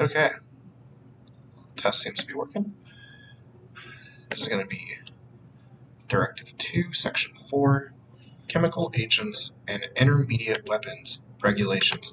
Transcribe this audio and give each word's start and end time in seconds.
Okay. 0.00 0.30
Test 1.76 2.00
seems 2.02 2.20
to 2.20 2.26
be 2.26 2.34
working. 2.34 2.72
This 4.28 4.42
is 4.42 4.48
going 4.48 4.62
to 4.62 4.68
be 4.68 4.96
Directive 6.06 6.56
2, 6.56 6.92
Section 6.92 7.34
4, 7.34 7.92
Chemical 8.46 8.92
Agents 8.94 9.56
and 9.66 9.86
Intermediate 9.96 10.68
Weapons 10.68 11.20
Regulations. 11.42 12.12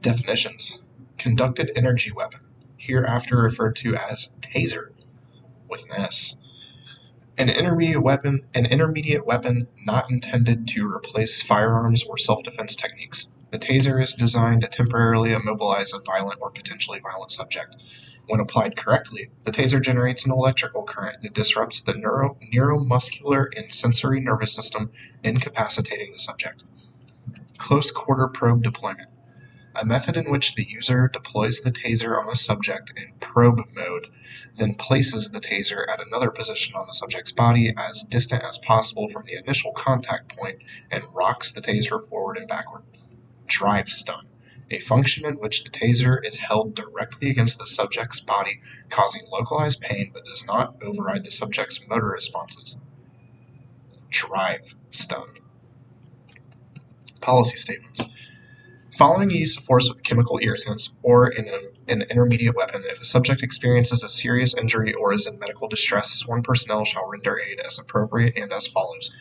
Definitions. 0.00 0.78
Conducted 1.18 1.72
energy 1.74 2.12
weapon, 2.12 2.40
hereafter 2.76 3.38
referred 3.38 3.74
to 3.76 3.96
as 3.96 4.32
taser, 4.40 4.90
with 5.68 5.84
an 5.86 5.92
S. 5.92 6.36
An 7.36 7.48
intermediate 7.48 8.02
weapon, 8.02 8.44
an 8.54 8.66
intermediate 8.66 9.26
weapon 9.26 9.66
not 9.84 10.10
intended 10.10 10.68
to 10.68 10.86
replace 10.86 11.42
firearms 11.42 12.04
or 12.04 12.18
self-defense 12.18 12.76
techniques. 12.76 13.28
The 13.54 13.60
taser 13.60 14.02
is 14.02 14.14
designed 14.14 14.62
to 14.62 14.66
temporarily 14.66 15.32
immobilize 15.32 15.92
a 15.94 16.00
violent 16.00 16.40
or 16.42 16.50
potentially 16.50 16.98
violent 16.98 17.30
subject. 17.30 17.76
When 18.26 18.40
applied 18.40 18.74
correctly, 18.74 19.30
the 19.44 19.52
taser 19.52 19.80
generates 19.80 20.24
an 20.24 20.32
electrical 20.32 20.82
current 20.82 21.22
that 21.22 21.34
disrupts 21.34 21.80
the 21.80 21.94
neuro, 21.94 22.36
neuromuscular 22.52 23.46
and 23.56 23.72
sensory 23.72 24.18
nervous 24.18 24.52
system, 24.52 24.90
incapacitating 25.22 26.10
the 26.10 26.18
subject. 26.18 26.64
Close 27.56 27.92
quarter 27.92 28.26
probe 28.26 28.64
deployment 28.64 29.08
a 29.76 29.84
method 29.84 30.16
in 30.16 30.30
which 30.30 30.54
the 30.54 30.68
user 30.68 31.08
deploys 31.08 31.60
the 31.60 31.70
taser 31.70 32.20
on 32.20 32.28
a 32.28 32.36
subject 32.36 32.92
in 32.96 33.12
probe 33.20 33.60
mode, 33.74 34.08
then 34.56 34.74
places 34.74 35.30
the 35.30 35.40
taser 35.40 35.84
at 35.92 36.04
another 36.04 36.30
position 36.30 36.74
on 36.74 36.86
the 36.86 36.92
subject's 36.92 37.32
body 37.32 37.72
as 37.76 38.04
distant 38.04 38.42
as 38.42 38.58
possible 38.58 39.08
from 39.08 39.24
the 39.26 39.36
initial 39.36 39.72
contact 39.72 40.36
point 40.36 40.58
and 40.90 41.02
rocks 41.12 41.52
the 41.52 41.60
taser 41.60 42.00
forward 42.00 42.36
and 42.36 42.48
backward. 42.48 42.82
Drive 43.46 43.88
stun, 43.88 44.26
a 44.70 44.78
function 44.78 45.26
in 45.26 45.34
which 45.34 45.64
the 45.64 45.70
taser 45.70 46.18
is 46.24 46.38
held 46.38 46.74
directly 46.74 47.30
against 47.30 47.58
the 47.58 47.66
subject's 47.66 48.20
body, 48.20 48.60
causing 48.90 49.22
localized 49.30 49.80
pain 49.80 50.10
but 50.12 50.24
does 50.24 50.46
not 50.46 50.76
override 50.82 51.24
the 51.24 51.30
subject's 51.30 51.80
motor 51.88 52.08
responses. 52.08 52.76
Drive 54.10 54.74
stun. 54.90 55.28
Policy 57.20 57.56
statements. 57.56 58.06
Following 58.96 59.30
use 59.30 59.56
of 59.56 59.64
force 59.64 59.88
with 59.88 60.04
chemical 60.04 60.38
irritants 60.40 60.94
or 61.02 61.28
in 61.28 61.48
a, 61.48 61.92
an 61.92 62.02
intermediate 62.02 62.54
weapon, 62.54 62.84
if 62.86 63.00
a 63.00 63.04
subject 63.04 63.42
experiences 63.42 64.04
a 64.04 64.08
serious 64.08 64.56
injury 64.56 64.94
or 64.94 65.12
is 65.12 65.26
in 65.26 65.38
medical 65.40 65.66
distress, 65.66 66.12
sworn 66.12 66.44
personnel 66.44 66.84
shall 66.84 67.08
render 67.08 67.36
aid 67.40 67.60
as 67.60 67.78
appropriate 67.78 68.36
and 68.36 68.52
as 68.52 68.68
follows. 68.68 69.12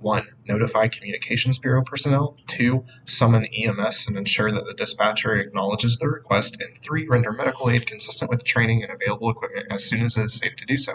1. 0.00 0.26
Notify 0.46 0.88
Communications 0.88 1.58
Bureau 1.58 1.82
personnel. 1.82 2.36
2. 2.46 2.84
Summon 3.04 3.46
EMS 3.46 4.06
and 4.06 4.16
ensure 4.16 4.52
that 4.52 4.64
the 4.64 4.76
dispatcher 4.76 5.34
acknowledges 5.34 5.96
the 5.96 6.08
request. 6.08 6.60
And 6.60 6.78
3. 6.78 7.08
Render 7.08 7.32
medical 7.32 7.70
aid 7.70 7.86
consistent 7.86 8.30
with 8.30 8.44
training 8.44 8.82
and 8.82 8.92
available 8.92 9.30
equipment 9.30 9.66
as 9.70 9.84
soon 9.84 10.04
as 10.04 10.16
it 10.16 10.24
is 10.24 10.34
safe 10.34 10.56
to 10.56 10.66
do 10.66 10.76
so. 10.76 10.94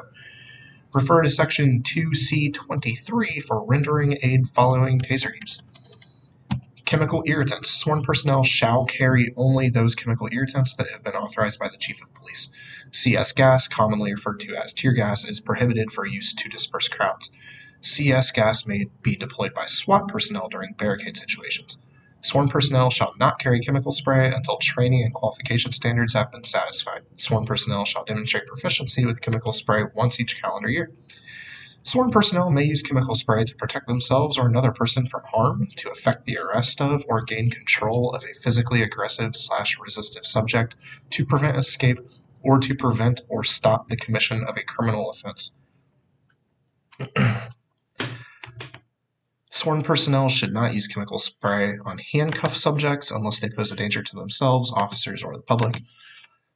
Refer 0.93 1.23
to 1.23 1.31
Section 1.31 1.81
2C23 1.81 3.41
for 3.41 3.63
rendering 3.65 4.17
aid 4.21 4.47
following 4.47 4.99
taser 4.99 5.31
use. 5.33 5.61
Chemical 6.85 7.23
irritants. 7.25 7.71
Sworn 7.71 8.03
personnel 8.03 8.43
shall 8.43 8.85
carry 8.85 9.33
only 9.35 9.69
those 9.69 9.95
chemical 9.95 10.29
irritants 10.31 10.75
that 10.75 10.91
have 10.91 11.03
been 11.03 11.13
authorized 11.13 11.59
by 11.59 11.67
the 11.67 11.77
Chief 11.77 12.01
of 12.01 12.13
Police. 12.13 12.51
CS 12.91 13.31
gas, 13.31 13.67
commonly 13.67 14.11
referred 14.11 14.39
to 14.41 14.55
as 14.55 14.73
tear 14.73 14.91
gas, 14.91 15.25
is 15.25 15.39
prohibited 15.39 15.91
for 15.91 16.05
use 16.05 16.33
to 16.33 16.49
disperse 16.49 16.87
crowds. 16.87 17.31
CS 17.85 18.31
gas 18.31 18.65
may 18.65 18.85
be 19.01 19.13
deployed 19.13 19.53
by 19.53 19.65
SWAT 19.65 20.07
personnel 20.07 20.47
during 20.47 20.71
barricade 20.73 21.17
situations. 21.17 21.79
Sworn 22.21 22.47
personnel 22.47 22.89
shall 22.89 23.13
not 23.19 23.39
carry 23.39 23.59
chemical 23.59 23.91
spray 23.91 24.31
until 24.31 24.55
training 24.55 25.03
and 25.03 25.13
qualification 25.13 25.73
standards 25.73 26.13
have 26.13 26.31
been 26.31 26.45
satisfied. 26.45 27.01
Sworn 27.17 27.45
personnel 27.45 27.83
shall 27.83 28.05
demonstrate 28.05 28.47
proficiency 28.47 29.05
with 29.05 29.19
chemical 29.19 29.51
spray 29.51 29.83
once 29.93 30.17
each 30.21 30.41
calendar 30.41 30.69
year. 30.69 30.91
Sworn 31.81 32.11
personnel 32.11 32.49
may 32.49 32.63
use 32.63 32.81
chemical 32.81 33.15
spray 33.15 33.43
to 33.43 33.55
protect 33.57 33.89
themselves 33.89 34.37
or 34.37 34.47
another 34.47 34.71
person 34.71 35.05
from 35.05 35.23
harm, 35.33 35.67
to 35.75 35.91
effect 35.91 36.23
the 36.23 36.37
arrest 36.37 36.79
of 36.79 37.03
or 37.09 37.21
gain 37.21 37.49
control 37.49 38.11
of 38.11 38.23
a 38.23 38.33
physically 38.33 38.81
aggressive 38.81 39.35
slash 39.35 39.77
resistive 39.77 40.25
subject, 40.25 40.77
to 41.09 41.25
prevent 41.25 41.57
escape, 41.57 41.99
or 42.41 42.59
to 42.59 42.73
prevent 42.73 43.19
or 43.27 43.43
stop 43.43 43.89
the 43.89 43.97
commission 43.97 44.45
of 44.45 44.55
a 44.55 44.63
criminal 44.63 45.09
offense. 45.09 45.51
Sworn 49.53 49.83
personnel 49.83 50.29
should 50.29 50.51
not 50.51 50.73
use 50.73 50.87
chemical 50.87 51.19
spray 51.19 51.75
on 51.85 51.99
handcuffed 51.99 52.57
subjects 52.57 53.11
unless 53.11 53.39
they 53.39 53.49
pose 53.49 53.71
a 53.71 53.75
danger 53.75 54.01
to 54.01 54.15
themselves, 54.15 54.73
officers, 54.75 55.21
or 55.21 55.35
the 55.35 55.43
public. 55.43 55.79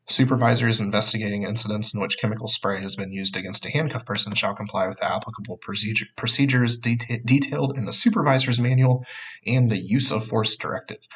Supervisors 0.09 0.80
investigating 0.80 1.44
incidents 1.44 1.94
in 1.94 2.02
which 2.02 2.18
chemical 2.18 2.47
spray 2.47 2.81
has 2.81 2.96
been 2.96 3.12
used 3.12 3.38
against 3.38 3.68
a 3.68 3.69
handcuffed 3.69 4.08
person 4.08 4.34
shall 4.34 4.56
comply 4.56 4.88
with 4.88 4.97
the 4.97 5.06
applicable 5.06 5.58
procedure, 5.58 6.08
procedures 6.16 6.80
deta- 6.80 7.24
detailed 7.24 7.78
in 7.78 7.85
the 7.85 7.94
Supervisor's 7.94 8.59
Manual 8.59 9.06
and 9.46 9.69
the 9.69 9.79
Use 9.79 10.12
of 10.12 10.25
Force 10.25 10.56
Directive. 10.56 11.08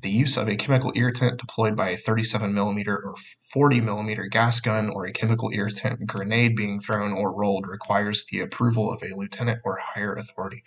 The 0.00 0.10
use 0.10 0.38
of 0.38 0.48
a 0.48 0.56
chemical 0.56 0.90
irritant 0.94 1.38
deployed 1.38 1.76
by 1.76 1.90
a 1.90 1.98
37 1.98 2.54
millimeter 2.54 2.96
or 2.96 3.14
40 3.52 3.82
millimeter 3.82 4.24
gas 4.24 4.58
gun 4.58 4.88
or 4.88 5.04
a 5.04 5.12
chemical 5.12 5.50
irritant 5.52 6.06
grenade 6.06 6.56
being 6.56 6.80
thrown 6.80 7.12
or 7.12 7.30
rolled 7.30 7.66
requires 7.68 8.24
the 8.24 8.40
approval 8.40 8.90
of 8.90 9.02
a 9.02 9.14
lieutenant 9.14 9.60
or 9.66 9.76
higher 9.76 10.14
authority. 10.14 10.62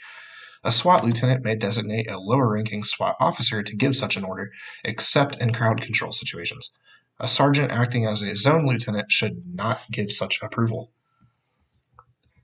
A 0.65 0.71
SWAT 0.71 1.03
lieutenant 1.03 1.43
may 1.43 1.55
designate 1.55 2.09
a 2.09 2.17
lower 2.17 2.53
ranking 2.53 2.85
SWAT 2.85 3.17
officer 3.19 3.61
to 3.63 3.75
give 3.75 3.97
such 3.97 4.15
an 4.15 4.23
order, 4.23 4.51
except 4.85 5.35
in 5.41 5.53
crowd 5.53 5.81
control 5.81 6.13
situations. 6.13 6.71
A 7.19 7.27
sergeant 7.27 7.71
acting 7.71 8.05
as 8.05 8.21
a 8.21 8.35
zone 8.35 8.65
lieutenant 8.65 9.11
should 9.11 9.43
not 9.45 9.83
give 9.91 10.11
such 10.11 10.41
approval. 10.41 10.91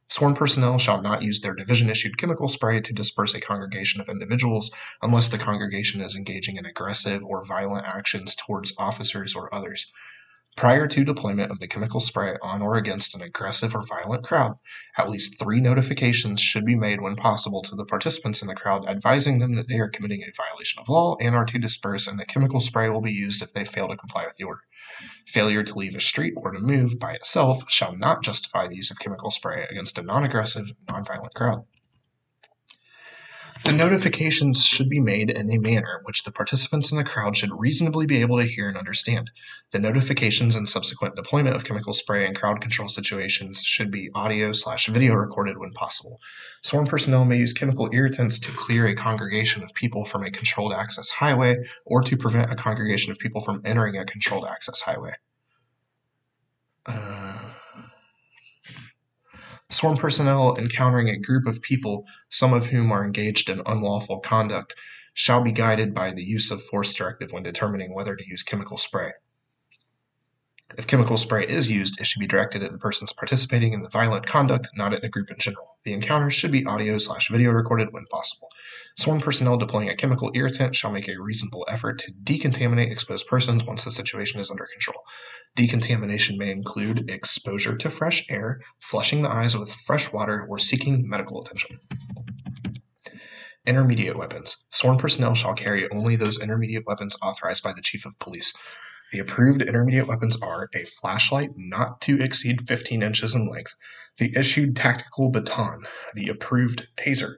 Sworn 0.10 0.34
personnel 0.34 0.78
shall 0.80 1.02
not 1.02 1.22
use 1.22 1.40
their 1.40 1.54
division 1.54 1.90
issued 1.90 2.18
chemical 2.18 2.48
spray 2.48 2.82
to 2.82 2.94
disperse 2.94 3.34
a 3.36 3.40
congregation 3.40 4.02
of 4.02 4.10
individuals 4.10 4.72
unless 5.02 5.28
the 5.28 5.38
congregation 5.38 6.02
is 6.02 6.16
engaging 6.16 6.58
in 6.58 6.66
aggressive 6.66 7.24
or 7.24 7.44
violent 7.44 7.88
actions 7.88 8.36
towards 8.36 8.74
officers 8.78 9.36
or 9.36 9.54
others. 9.54 9.92
Prior 10.60 10.88
to 10.88 11.06
deployment 11.06 11.52
of 11.52 11.62
the 11.62 11.70
chemical 11.70 12.02
spray 12.02 12.36
on 12.42 12.62
or 12.62 12.76
against 12.76 13.16
an 13.16 13.22
aggressive 13.22 13.74
or 13.74 13.86
violent 13.86 14.26
crowd, 14.26 14.58
at 14.98 15.10
least 15.10 15.40
three 15.40 15.62
notifications 15.62 16.42
should 16.42 16.66
be 16.66 16.76
made 16.76 17.00
when 17.00 17.16
possible 17.16 17.62
to 17.62 17.78
the 17.78 17.86
participants 17.86 18.42
in 18.42 18.50
the 18.50 18.54
crowd, 18.54 18.86
advising 18.90 19.40
them 19.40 19.56
that 19.56 19.70
they 19.70 19.80
are 19.80 19.88
committing 19.88 20.22
a 20.22 20.34
violation 20.36 20.82
of 20.82 20.90
law 20.90 21.16
and 21.22 21.34
are 21.34 21.46
to 21.46 21.60
disperse, 21.60 22.08
and 22.08 22.20
that 22.20 22.28
chemical 22.28 22.60
spray 22.60 22.90
will 22.90 23.00
be 23.00 23.14
used 23.14 23.42
if 23.42 23.54
they 23.54 23.64
fail 23.64 23.88
to 23.88 23.96
comply 23.96 24.26
with 24.26 24.36
the 24.36 24.44
order. 24.44 24.60
Failure 25.26 25.64
to 25.64 25.80
leave 25.80 25.96
a 25.96 26.02
street 26.02 26.34
or 26.36 26.52
to 26.52 26.60
move 26.60 27.00
by 27.00 27.14
itself 27.14 27.64
shall 27.70 27.96
not 27.96 28.22
justify 28.22 28.68
the 28.68 28.76
use 28.76 28.92
of 28.92 29.00
chemical 29.00 29.32
spray 29.32 29.66
against 29.70 29.98
a 29.98 30.02
non 30.02 30.26
aggressive, 30.26 30.74
non 30.90 31.06
violent 31.06 31.34
crowd. 31.36 31.64
The 33.66 33.74
notifications 33.74 34.66
should 34.66 34.90
be 34.90 35.02
made 35.02 35.30
in 35.30 35.52
a 35.52 35.58
manner 35.58 36.02
which 36.04 36.24
the 36.24 36.32
participants 36.32 36.92
in 36.92 36.98
the 36.98 37.04
crowd 37.04 37.36
should 37.36 37.52
reasonably 37.52 38.06
be 38.06 38.22
able 38.22 38.38
to 38.38 38.48
hear 38.48 38.70
and 38.70 38.78
understand. 38.78 39.32
The 39.72 39.80
notifications 39.80 40.56
and 40.56 40.68
subsequent 40.68 41.16
deployment 41.16 41.56
of 41.56 41.66
chemical 41.66 41.94
spray 41.94 42.26
in 42.26 42.34
crowd 42.34 42.62
control 42.62 42.88
situations 42.88 43.62
should 43.62 43.92
be 43.92 44.10
audio 44.16 44.54
slash 44.54 44.88
video 44.88 45.14
recorded 45.14 45.58
when 45.58 45.72
possible. 45.72 46.22
Swarm 46.62 46.88
personnel 46.88 47.26
may 47.26 47.38
use 47.38 47.52
chemical 47.52 47.90
irritants 47.92 48.40
to 48.40 48.52
clear 48.52 48.88
a 48.88 48.96
congregation 48.96 49.62
of 49.62 49.74
people 49.74 50.06
from 50.06 50.24
a 50.24 50.32
controlled 50.32 50.74
access 50.74 51.10
highway 51.12 51.58
or 51.86 52.02
to 52.02 52.16
prevent 52.16 52.52
a 52.52 52.56
congregation 52.56 53.12
of 53.12 53.20
people 53.20 53.42
from 53.42 53.62
entering 53.66 53.98
a 53.98 54.06
controlled 54.06 54.46
access 54.46 54.82
highway. 54.82 55.14
Uh, 56.86 57.39
Sworn 59.72 59.98
personnel 59.98 60.56
encountering 60.58 61.10
a 61.10 61.18
group 61.18 61.46
of 61.46 61.62
people, 61.62 62.06
some 62.30 62.54
of 62.54 62.68
whom 62.68 62.92
are 62.92 63.06
engaged 63.06 63.50
in 63.50 63.62
unlawful 63.68 64.20
conduct, 64.20 64.76
shall 65.14 65.42
be 65.42 65.52
guided 65.52 65.94
by 65.94 66.12
the 66.12 66.24
use 66.24 66.50
of 66.50 66.64
force 66.64 66.94
directive 66.94 67.32
when 67.32 67.44
determining 67.44 67.94
whether 67.94 68.16
to 68.16 68.28
use 68.28 68.42
chemical 68.42 68.78
spray. 68.78 69.12
If 70.78 70.88
chemical 70.88 71.18
spray 71.18 71.46
is 71.48 71.70
used, 71.70 72.00
it 72.00 72.06
should 72.06 72.20
be 72.20 72.28
directed 72.28 72.62
at 72.62 72.72
the 72.72 72.78
persons 72.78 73.12
participating 73.12 73.74
in 73.74 73.82
the 73.82 73.90
violent 73.90 74.28
conduct, 74.28 74.70
not 74.76 74.94
at 74.94 75.02
the 75.02 75.10
group 75.10 75.32
in 75.32 75.38
general. 75.40 75.78
The 75.84 75.94
encounter 75.94 76.30
should 76.30 76.52
be 76.52 76.66
audio 76.66 76.98
slash 77.00 77.30
video 77.30 77.52
recorded 77.52 77.92
when 77.92 78.06
possible. 78.06 78.50
Sworn 78.96 79.20
personnel 79.20 79.58
deploying 79.58 79.90
a 79.90 79.96
chemical 79.96 80.32
irritant 80.36 80.76
shall 80.76 80.92
make 80.92 81.08
a 81.08 81.20
reasonable 81.20 81.66
effort 81.68 82.00
to 82.00 82.12
decontaminate 82.12 82.92
exposed 82.92 83.28
persons 83.28 83.64
once 83.64 83.84
the 83.84 83.92
situation 83.92 84.40
is 84.40 84.52
under 84.52 84.68
control. 84.72 85.04
Decontamination 85.60 86.38
may 86.38 86.52
include 86.52 87.10
exposure 87.10 87.76
to 87.76 87.90
fresh 87.90 88.26
air, 88.30 88.62
flushing 88.80 89.24
the 89.24 89.30
eyes 89.30 89.58
with 89.58 89.70
fresh 89.70 90.10
water, 90.14 90.48
or 90.48 90.58
seeking 90.58 91.06
medical 91.06 91.42
attention. 91.42 91.78
Intermediate 93.66 94.18
weapons. 94.18 94.64
Sworn 94.70 94.98
personnel 94.98 95.36
shall 95.36 95.54
carry 95.54 95.92
only 95.92 96.16
those 96.16 96.40
intermediate 96.40 96.88
weapons 96.88 97.18
authorized 97.22 97.62
by 97.62 97.74
the 97.74 97.82
Chief 97.82 98.06
of 98.06 98.18
Police. 98.20 98.54
The 99.12 99.20
approved 99.20 99.62
intermediate 99.62 100.08
weapons 100.08 100.42
are 100.42 100.70
a 100.74 100.86
flashlight 100.86 101.50
not 101.58 102.00
to 102.04 102.22
exceed 102.22 102.66
15 102.66 103.04
inches 103.04 103.36
in 103.36 103.46
length, 103.46 103.74
the 104.18 104.32
issued 104.38 104.78
tactical 104.78 105.30
baton, 105.30 105.84
the 106.14 106.30
approved 106.30 106.88
taser, 106.96 107.36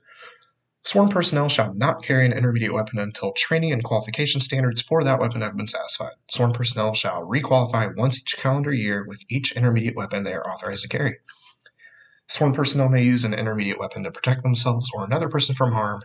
Sworn 0.83 1.09
personnel 1.09 1.47
shall 1.47 1.75
not 1.75 2.03
carry 2.03 2.25
an 2.25 2.33
intermediate 2.33 2.73
weapon 2.73 2.97
until 2.97 3.33
training 3.33 3.71
and 3.71 3.83
qualification 3.83 4.41
standards 4.41 4.81
for 4.81 5.03
that 5.03 5.19
weapon 5.19 5.41
have 5.41 5.55
been 5.55 5.67
satisfied. 5.67 6.13
Sworn 6.29 6.53
personnel 6.53 6.95
shall 6.95 7.21
requalify 7.21 7.95
once 7.95 8.19
each 8.19 8.35
calendar 8.37 8.73
year 8.73 9.05
with 9.07 9.21
each 9.29 9.51
intermediate 9.51 9.95
weapon 9.95 10.23
they 10.23 10.33
are 10.33 10.49
authorized 10.49 10.81
to 10.81 10.89
carry. 10.89 11.17
Sworn 12.27 12.53
personnel 12.53 12.89
may 12.89 13.03
use 13.03 13.23
an 13.23 13.33
intermediate 13.33 13.79
weapon 13.79 14.03
to 14.03 14.11
protect 14.11 14.41
themselves 14.41 14.89
or 14.93 15.05
another 15.05 15.29
person 15.29 15.53
from 15.53 15.73
harm, 15.73 16.01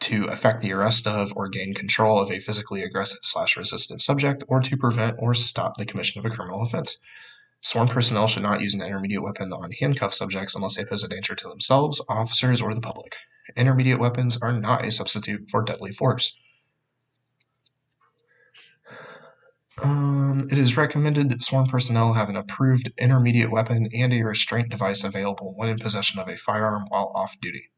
to 0.00 0.26
effect 0.26 0.60
the 0.60 0.72
arrest 0.72 1.06
of 1.06 1.32
or 1.34 1.48
gain 1.48 1.72
control 1.72 2.20
of 2.20 2.30
a 2.30 2.38
physically 2.38 2.82
aggressive 2.82 3.20
slash 3.22 3.56
resistant 3.56 4.02
subject, 4.02 4.44
or 4.46 4.60
to 4.60 4.76
prevent 4.76 5.16
or 5.18 5.34
stop 5.34 5.78
the 5.78 5.86
commission 5.86 6.18
of 6.18 6.30
a 6.30 6.34
criminal 6.34 6.62
offense. 6.62 6.98
Sworn 7.62 7.88
personnel 7.88 8.26
should 8.26 8.42
not 8.42 8.60
use 8.60 8.74
an 8.74 8.82
intermediate 8.82 9.22
weapon 9.22 9.54
on 9.54 9.72
handcuffed 9.72 10.14
subjects 10.14 10.54
unless 10.54 10.76
they 10.76 10.84
pose 10.84 11.02
a 11.02 11.08
danger 11.08 11.34
to 11.34 11.48
themselves, 11.48 12.02
officers, 12.10 12.60
or 12.60 12.74
the 12.74 12.80
public. 12.82 13.16
Intermediate 13.54 13.98
weapons 13.98 14.38
are 14.42 14.52
not 14.52 14.84
a 14.84 14.90
substitute 14.90 15.48
for 15.50 15.62
deadly 15.62 15.92
force. 15.92 16.36
Um, 19.82 20.48
it 20.50 20.56
is 20.56 20.76
recommended 20.76 21.28
that 21.30 21.42
sworn 21.42 21.66
personnel 21.66 22.14
have 22.14 22.30
an 22.30 22.36
approved 22.36 22.92
intermediate 22.98 23.50
weapon 23.50 23.88
and 23.92 24.12
a 24.12 24.22
restraint 24.22 24.70
device 24.70 25.04
available 25.04 25.52
when 25.54 25.68
in 25.68 25.78
possession 25.78 26.18
of 26.18 26.28
a 26.28 26.36
firearm 26.36 26.86
while 26.88 27.12
off 27.14 27.38
duty. 27.40 27.70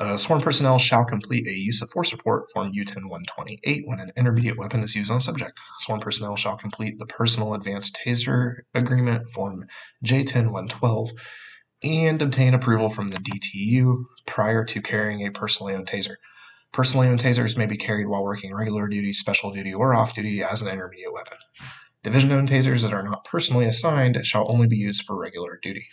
Uh, 0.00 0.16
sworn 0.16 0.40
personnel 0.40 0.78
shall 0.78 1.04
complete 1.04 1.46
a 1.46 1.52
use 1.52 1.80
of 1.80 1.88
force 1.88 2.12
report, 2.12 2.50
Form 2.52 2.72
U10 2.72 3.04
128, 3.04 3.84
when 3.86 4.00
an 4.00 4.10
intermediate 4.16 4.58
weapon 4.58 4.82
is 4.82 4.96
used 4.96 5.10
on 5.10 5.18
a 5.18 5.20
subject. 5.20 5.60
Sworn 5.78 6.00
personnel 6.00 6.34
shall 6.34 6.56
complete 6.56 6.98
the 6.98 7.06
Personal 7.06 7.54
Advanced 7.54 8.00
Taser 8.04 8.62
Agreement, 8.74 9.28
Form 9.28 9.66
J10 10.04 10.50
112, 10.50 11.10
and 11.84 12.20
obtain 12.20 12.54
approval 12.54 12.88
from 12.88 13.08
the 13.08 13.18
DTU 13.18 14.04
prior 14.26 14.64
to 14.64 14.82
carrying 14.82 15.24
a 15.24 15.30
personally 15.30 15.74
owned 15.74 15.86
taser. 15.86 16.16
Personally 16.72 17.06
owned 17.06 17.22
tasers 17.22 17.56
may 17.56 17.66
be 17.66 17.76
carried 17.76 18.08
while 18.08 18.24
working 18.24 18.52
regular 18.52 18.88
duty, 18.88 19.12
special 19.12 19.52
duty, 19.52 19.72
or 19.72 19.94
off 19.94 20.12
duty 20.12 20.42
as 20.42 20.60
an 20.60 20.66
intermediate 20.66 21.12
weapon. 21.12 21.38
Division 22.02 22.32
owned 22.32 22.48
tasers 22.48 22.82
that 22.82 22.92
are 22.92 23.02
not 23.04 23.24
personally 23.24 23.64
assigned 23.66 24.26
shall 24.26 24.50
only 24.50 24.66
be 24.66 24.76
used 24.76 25.04
for 25.04 25.16
regular 25.16 25.58
duty. 25.62 25.86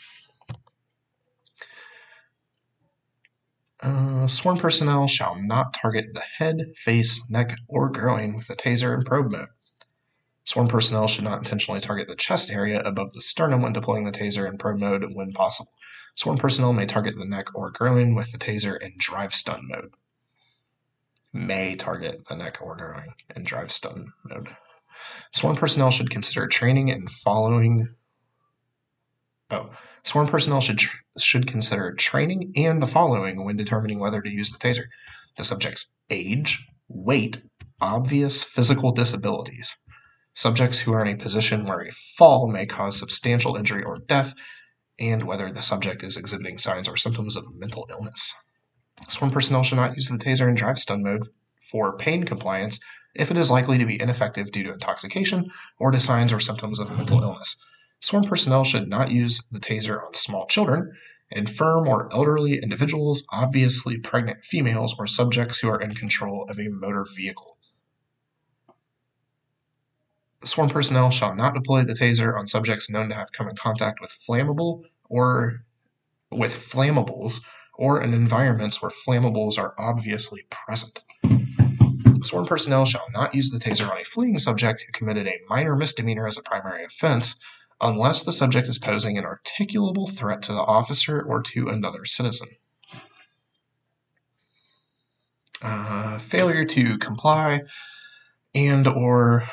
Uh, 3.82 4.28
sworn 4.28 4.58
personnel 4.58 5.08
shall 5.08 5.36
not 5.42 5.74
target 5.74 6.14
the 6.14 6.22
head, 6.38 6.74
face, 6.76 7.20
neck, 7.30 7.58
or 7.68 7.90
groin 7.90 8.36
with 8.36 8.48
the 8.48 8.56
taser 8.56 8.96
in 8.96 9.04
probe 9.04 9.32
mode. 9.32 9.48
Sworn 10.44 10.68
personnel 10.68 11.08
should 11.08 11.24
not 11.24 11.40
intentionally 11.40 11.80
target 11.80 12.08
the 12.08 12.16
chest 12.16 12.52
area 12.52 12.82
above 12.82 13.14
the 13.14 13.22
sternum 13.22 13.62
when 13.62 13.74
deploying 13.74 14.04
the 14.04 14.12
taser 14.12 14.48
in 14.48 14.58
probe 14.58 14.80
mode 14.80 15.06
when 15.14 15.32
possible. 15.32 15.72
Sworn 16.16 16.38
personnel 16.38 16.74
may 16.74 16.86
target 16.86 17.18
the 17.18 17.26
neck 17.26 17.48
or 17.56 17.72
groin 17.72 18.14
with 18.16 18.32
the 18.32 18.38
taser 18.38 18.80
in 18.80 18.94
drive 18.98 19.34
stun 19.34 19.68
mode. 19.68 19.94
May 21.34 21.76
target 21.76 22.28
the 22.28 22.36
neck 22.36 22.58
or 22.62 22.76
groin 22.76 23.14
in 23.36 23.44
drive 23.44 23.72
stun 23.72 24.14
mode. 24.26 24.56
Sworn 25.34 25.56
personnel 25.56 25.90
should 25.90 26.10
consider 26.10 26.48
training 26.48 26.92
and 26.92 27.10
following. 27.10 27.96
Oh, 29.52 29.70
Sworn 30.04 30.28
personnel 30.28 30.62
should, 30.62 30.80
should 31.20 31.46
consider 31.46 31.94
training 31.94 32.54
and 32.56 32.82
the 32.82 32.88
following 32.88 33.44
when 33.44 33.58
determining 33.58 34.00
whether 34.00 34.22
to 34.22 34.30
use 34.30 34.50
the 34.50 34.58
taser 34.58 34.86
the 35.38 35.44
subject's 35.44 35.94
age, 36.10 36.66
weight, 36.88 37.42
obvious 37.80 38.44
physical 38.44 38.92
disabilities, 38.92 39.76
subjects 40.34 40.80
who 40.80 40.92
are 40.92 41.06
in 41.06 41.14
a 41.14 41.18
position 41.18 41.66
where 41.66 41.82
a 41.82 41.92
fall 41.92 42.48
may 42.48 42.66
cause 42.66 43.00
substantial 43.00 43.56
injury 43.56 43.84
or 43.84 43.98
death, 44.08 44.34
and 45.00 45.24
whether 45.24 45.52
the 45.52 45.62
subject 45.62 46.04
is 46.04 46.18
exhibiting 46.18 46.58
signs 46.58 46.90
or 46.90 46.98
symptoms 46.98 47.36
of 47.36 47.56
mental 47.56 47.88
illness. 47.90 48.34
Sworn 49.08 49.32
personnel 49.32 49.64
should 49.64 49.78
not 49.78 49.96
use 49.96 50.08
the 50.08 50.18
taser 50.18 50.48
in 50.48 50.56
drive 50.56 50.78
stun 50.78 51.04
mode 51.04 51.28
for 51.72 51.98
pain 51.98 52.24
compliance 52.24 52.80
if 53.16 53.32
it 53.32 53.38
is 53.38 53.50
likely 53.50 53.78
to 53.78 53.86
be 53.86 54.02
ineffective 54.02 54.52
due 54.52 54.64
to 54.64 54.74
intoxication 54.74 55.50
or 55.80 55.92
to 55.92 56.00
signs 56.00 56.34
or 56.34 56.40
symptoms 56.40 56.80
of 56.80 56.96
mental 56.96 57.22
illness. 57.22 57.56
Sworn 58.02 58.24
personnel 58.24 58.64
should 58.64 58.90
not 58.90 59.12
use 59.12 59.48
the 59.52 59.60
taser 59.60 60.04
on 60.04 60.16
small 60.16 60.48
children, 60.48 60.92
infirm 61.30 61.88
or 61.88 62.12
elderly 62.12 62.58
individuals, 62.62 63.26
obviously 63.32 63.98
pregnant 63.98 64.44
females, 64.44 64.96
or 64.98 65.06
subjects 65.06 65.60
who 65.60 65.70
are 65.70 65.80
in 65.80 65.94
control 65.94 66.46
of 66.50 66.60
a 66.60 66.68
motor 66.68 67.06
vehicle. 67.16 67.58
Sworn 70.44 70.70
personnel 70.70 71.12
shall 71.12 71.36
not 71.36 71.54
deploy 71.54 71.84
the 71.84 71.94
taser 71.94 72.38
on 72.38 72.48
subjects 72.48 72.90
known 72.90 73.10
to 73.10 73.16
have 73.16 73.32
come 73.32 73.48
in 73.48 73.56
contact 73.56 74.02
with 74.02 74.12
flammable 74.12 74.82
or 75.08 75.64
with 76.32 76.54
flammables 76.54 77.42
or 77.76 78.02
in 78.02 78.16
environments 78.16 78.82
where 78.82 78.90
flammables 78.90 79.60
are 79.60 79.76
obviously 79.78 80.42
present. 80.50 81.02
Sworn 82.24 82.48
personnel 82.48 82.86
shall 82.86 83.06
not 83.14 83.36
use 83.36 83.52
the 83.52 83.60
taser 83.60 83.90
on 83.90 84.00
a 84.00 84.04
fleeing 84.04 84.40
subject 84.40 84.82
who 84.82 84.92
committed 84.92 85.28
a 85.28 85.40
minor 85.48 85.76
misdemeanor 85.76 86.28
as 86.28 86.38
a 86.38 86.42
primary 86.42 86.84
offense, 86.84 87.36
unless 87.82 88.24
the 88.24 88.32
subject 88.32 88.68
is 88.68 88.78
posing 88.78 89.18
an 89.18 89.26
articulable 89.26 90.10
threat 90.10 90.42
to 90.44 90.54
the 90.54 90.62
officer 90.62 91.22
or 91.22 91.42
to 91.42 91.68
another 91.68 92.06
citizen. 92.06 92.48
Uh, 95.62 96.18
failure 96.18 96.66
to 96.66 96.98
comply 96.98 97.62
and 98.56 98.88
or 98.88 99.44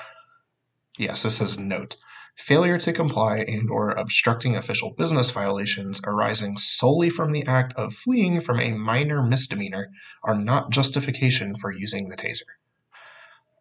yes 0.97 1.23
this 1.23 1.37
says 1.37 1.59
note 1.59 1.97
failure 2.39 2.79
to 2.79 2.95
comply 2.95 3.39
and 3.41 3.69
or 3.69 3.91
obstructing 3.91 4.57
official 4.57 4.95
business 4.97 5.31
violations 5.31 6.01
arising 6.07 6.57
solely 6.57 7.11
from 7.11 7.33
the 7.33 7.47
act 7.47 7.75
of 7.75 7.93
fleeing 7.93 8.41
from 8.41 8.59
a 8.59 8.71
minor 8.71 9.23
misdemeanor 9.23 9.91
are 10.25 10.35
not 10.35 10.71
justification 10.71 11.55
for 11.55 11.71
using 11.71 12.09
the 12.09 12.17
taser 12.17 12.57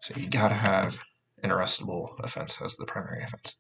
so 0.02 0.14
you 0.16 0.30
got 0.30 0.48
to 0.48 0.56
have 0.56 1.00
an 1.44 1.50
arrestable 1.50 2.18
offense 2.24 2.62
as 2.62 2.78
the 2.78 2.86
primary 2.86 3.22
offense 3.22 3.56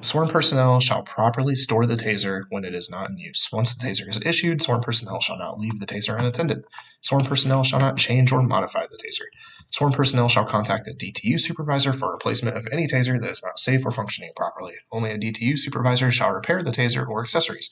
Sworn 0.00 0.28
personnel 0.28 0.78
shall 0.80 1.02
properly 1.02 1.54
store 1.54 1.84
the 1.84 1.96
taser 1.96 2.44
when 2.50 2.64
it 2.64 2.74
is 2.74 2.88
not 2.88 3.10
in 3.10 3.18
use. 3.18 3.48
Once 3.52 3.74
the 3.74 3.84
taser 3.84 4.08
is 4.08 4.20
issued, 4.24 4.62
sworn 4.62 4.80
personnel 4.80 5.20
shall 5.20 5.36
not 5.36 5.58
leave 5.58 5.80
the 5.80 5.86
taser 5.86 6.16
unattended. 6.18 6.62
Sworn 7.00 7.24
personnel 7.24 7.64
shall 7.64 7.80
not 7.80 7.96
change 7.96 8.30
or 8.30 8.42
modify 8.42 8.86
the 8.86 8.96
taser. 8.96 9.26
Sworn 9.70 9.92
personnel 9.92 10.28
shall 10.28 10.44
contact 10.44 10.84
the 10.84 10.94
DTU 10.94 11.40
supervisor 11.40 11.92
for 11.92 12.12
replacement 12.12 12.56
of 12.56 12.66
any 12.70 12.86
taser 12.86 13.20
that 13.20 13.30
is 13.30 13.42
not 13.42 13.58
safe 13.58 13.84
or 13.84 13.90
functioning 13.90 14.30
properly. 14.36 14.74
Only 14.92 15.10
a 15.10 15.18
DTU 15.18 15.58
supervisor 15.58 16.12
shall 16.12 16.30
repair 16.30 16.62
the 16.62 16.70
taser 16.70 17.06
or 17.06 17.22
accessories. 17.22 17.68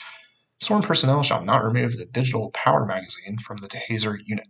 Sworn 0.61 0.83
personnel 0.83 1.23
shall 1.23 1.45
not 1.45 1.65
remove 1.65 1.97
the 1.97 2.07
digital 2.07 2.51
power 2.53 2.85
magazine 2.85 3.39
from 3.39 3.59
the 3.59 3.69
taser 3.69 4.19
unit. 4.25 4.49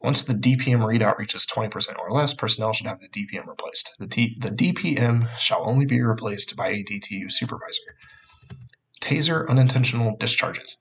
Once 0.00 0.22
the 0.22 0.34
DPM 0.34 0.80
readout 0.80 1.18
reaches 1.18 1.46
20% 1.46 1.98
or 1.98 2.10
less, 2.10 2.34
personnel 2.34 2.72
should 2.72 2.86
have 2.86 3.00
the 3.00 3.08
DPM 3.08 3.46
replaced. 3.46 3.92
The, 3.98 4.06
T- 4.06 4.36
the 4.38 4.50
DPM 4.50 5.28
shall 5.38 5.66
only 5.66 5.86
be 5.86 6.02
replaced 6.02 6.54
by 6.54 6.68
a 6.68 6.84
DTU 6.84 7.30
supervisor. 7.32 7.96
Taser 9.00 9.48
unintentional 9.48 10.16
discharges. 10.18 10.78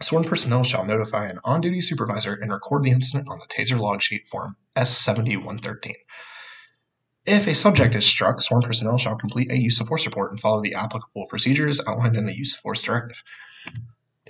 Sworn 0.00 0.24
personnel 0.24 0.62
shall 0.62 0.84
notify 0.84 1.26
an 1.26 1.40
on 1.44 1.60
duty 1.60 1.80
supervisor 1.80 2.34
and 2.34 2.52
record 2.52 2.84
the 2.84 2.90
incident 2.90 3.26
on 3.30 3.38
the 3.38 3.46
Taser 3.46 3.80
log 3.80 4.00
sheet 4.02 4.28
form 4.28 4.56
S7113. 4.76 5.94
If 7.26 7.46
a 7.46 7.54
subject 7.54 7.94
is 7.94 8.06
struck, 8.06 8.40
sworn 8.40 8.62
personnel 8.62 8.96
shall 8.96 9.16
complete 9.16 9.50
a 9.50 9.58
use 9.58 9.80
of 9.80 9.88
force 9.88 10.06
report 10.06 10.30
and 10.30 10.40
follow 10.40 10.62
the 10.62 10.74
applicable 10.74 11.26
procedures 11.26 11.80
outlined 11.86 12.16
in 12.16 12.26
the 12.26 12.36
use 12.36 12.54
of 12.54 12.60
force 12.60 12.80
directive. 12.80 13.22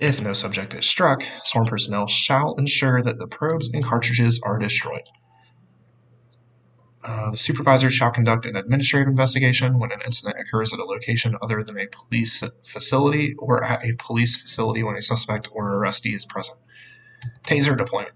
If 0.01 0.21
no 0.21 0.31
subject 0.31 0.73
is 0.73 0.85
struck, 0.85 1.23
swarm 1.43 1.67
personnel 1.67 2.07
shall 2.07 2.55
ensure 2.55 3.01
that 3.01 3.17
the 3.17 3.27
probes 3.27 3.69
and 3.73 3.83
cartridges 3.83 4.39
are 4.45 4.57
destroyed. 4.57 5.03
Uh, 7.03 7.31
the 7.31 7.37
supervisor 7.37 7.89
shall 7.89 8.11
conduct 8.11 8.45
an 8.45 8.55
administrative 8.55 9.09
investigation 9.09 9.77
when 9.77 9.91
an 9.91 10.01
incident 10.05 10.37
occurs 10.39 10.73
at 10.73 10.79
a 10.79 10.85
location 10.85 11.35
other 11.41 11.63
than 11.63 11.77
a 11.77 11.87
police 11.87 12.43
facility 12.65 13.33
or 13.37 13.63
at 13.63 13.83
a 13.83 13.93
police 13.93 14.41
facility 14.41 14.83
when 14.83 14.95
a 14.95 15.01
suspect 15.01 15.49
or 15.51 15.69
arrestee 15.71 16.15
is 16.15 16.25
present. 16.25 16.59
Taser 17.43 17.77
deployment. 17.77 18.13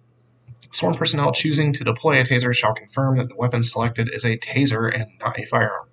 Swarm 0.71 0.95
personnel 0.95 1.33
choosing 1.33 1.73
to 1.73 1.83
deploy 1.83 2.19
a 2.19 2.23
taser 2.23 2.55
shall 2.55 2.73
confirm 2.73 3.17
that 3.17 3.29
the 3.29 3.35
weapon 3.35 3.63
selected 3.63 4.09
is 4.13 4.25
a 4.25 4.37
taser 4.37 4.93
and 4.93 5.11
not 5.19 5.37
a 5.37 5.45
firearm. 5.45 5.87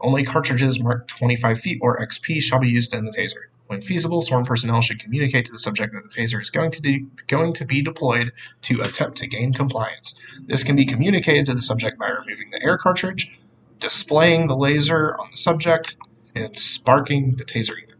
Only 0.00 0.24
cartridges 0.24 0.80
marked 0.80 1.08
25 1.08 1.58
feet 1.58 1.78
or 1.80 1.98
XP 1.98 2.42
shall 2.42 2.58
be 2.58 2.68
used 2.68 2.94
in 2.94 3.04
the 3.04 3.12
taser. 3.12 3.48
When 3.66 3.80
feasible, 3.80 4.20
sworn 4.20 4.44
personnel 4.44 4.82
should 4.82 5.00
communicate 5.00 5.46
to 5.46 5.52
the 5.52 5.58
subject 5.58 5.94
that 5.94 6.02
the 6.04 6.10
taser 6.10 6.40
is 6.40 6.50
going 6.50 6.70
to, 6.72 6.82
de- 6.82 7.06
going 7.28 7.54
to 7.54 7.64
be 7.64 7.80
deployed 7.80 8.32
to 8.62 8.82
attempt 8.82 9.16
to 9.18 9.26
gain 9.26 9.54
compliance. 9.54 10.14
This 10.38 10.62
can 10.62 10.76
be 10.76 10.84
communicated 10.84 11.46
to 11.46 11.54
the 11.54 11.62
subject 11.62 11.98
by 11.98 12.08
removing 12.08 12.50
the 12.50 12.62
air 12.62 12.76
cartridge, 12.76 13.38
displaying 13.80 14.48
the 14.48 14.56
laser 14.56 15.16
on 15.18 15.30
the 15.30 15.36
subject, 15.36 15.96
and 16.34 16.56
sparking 16.58 17.36
the 17.36 17.44
taser 17.44 17.76
unit. 17.80 17.94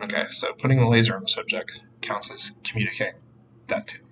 Okay, 0.00 0.26
so 0.30 0.52
putting 0.52 0.78
the 0.78 0.86
laser 0.86 1.16
on 1.16 1.22
the 1.22 1.28
subject 1.28 1.80
counts 2.00 2.30
as 2.30 2.52
communicating 2.62 3.20
that 3.66 3.88
too. 3.88 4.07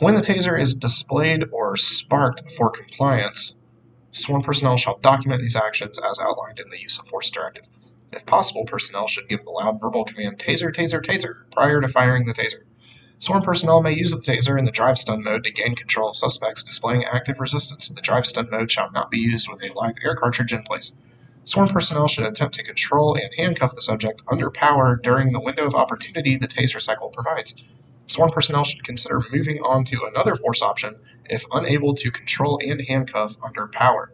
When 0.00 0.14
the 0.14 0.20
taser 0.20 0.60
is 0.60 0.74
displayed 0.74 1.44
or 1.52 1.76
sparked 1.76 2.50
for 2.52 2.70
compliance, 2.70 3.56
Sworn 4.10 4.42
personnel 4.42 4.78
shall 4.78 4.98
document 4.98 5.42
these 5.42 5.56
actions 5.56 5.98
as 5.98 6.18
outlined 6.18 6.58
in 6.58 6.70
the 6.70 6.80
use 6.80 6.98
of 6.98 7.06
force 7.06 7.28
directive. 7.30 7.68
If 8.12 8.24
possible, 8.24 8.64
personnel 8.64 9.08
should 9.08 9.28
give 9.28 9.44
the 9.44 9.50
loud 9.50 9.78
verbal 9.78 10.04
command 10.04 10.38
taser, 10.38 10.72
taser, 10.74 11.02
taser 11.02 11.50
prior 11.50 11.82
to 11.82 11.88
firing 11.88 12.24
the 12.24 12.32
taser. 12.32 12.62
Sworn 13.18 13.42
personnel 13.42 13.82
may 13.82 13.92
use 13.92 14.12
the 14.12 14.18
taser 14.18 14.58
in 14.58 14.64
the 14.64 14.70
drive 14.70 14.96
stun 14.96 15.22
mode 15.22 15.44
to 15.44 15.50
gain 15.50 15.74
control 15.74 16.10
of 16.10 16.16
suspects 16.16 16.62
displaying 16.62 17.04
active 17.04 17.40
resistance. 17.40 17.90
The 17.90 18.00
drive 18.00 18.24
stun 18.24 18.48
mode 18.50 18.70
shall 18.70 18.90
not 18.90 19.10
be 19.10 19.18
used 19.18 19.50
with 19.50 19.62
a 19.62 19.72
live 19.74 19.96
air 20.02 20.14
cartridge 20.14 20.52
in 20.52 20.62
place. 20.62 20.94
Sworn 21.44 21.68
personnel 21.68 22.08
should 22.08 22.26
attempt 22.26 22.54
to 22.56 22.64
control 22.64 23.14
and 23.14 23.30
handcuff 23.36 23.74
the 23.74 23.82
subject 23.82 24.22
under 24.30 24.50
power 24.50 24.96
during 24.96 25.32
the 25.32 25.40
window 25.40 25.66
of 25.66 25.74
opportunity 25.74 26.36
the 26.36 26.48
taser 26.48 26.80
cycle 26.80 27.08
provides. 27.08 27.54
Sworn 28.06 28.30
personnel 28.30 28.64
should 28.64 28.84
consider 28.84 29.20
moving 29.32 29.58
on 29.58 29.84
to 29.84 30.04
another 30.04 30.34
force 30.34 30.62
option 30.62 30.96
if 31.24 31.44
unable 31.52 31.94
to 31.94 32.10
control 32.10 32.60
and 32.64 32.80
handcuff 32.88 33.36
under 33.42 33.66
power. 33.66 34.12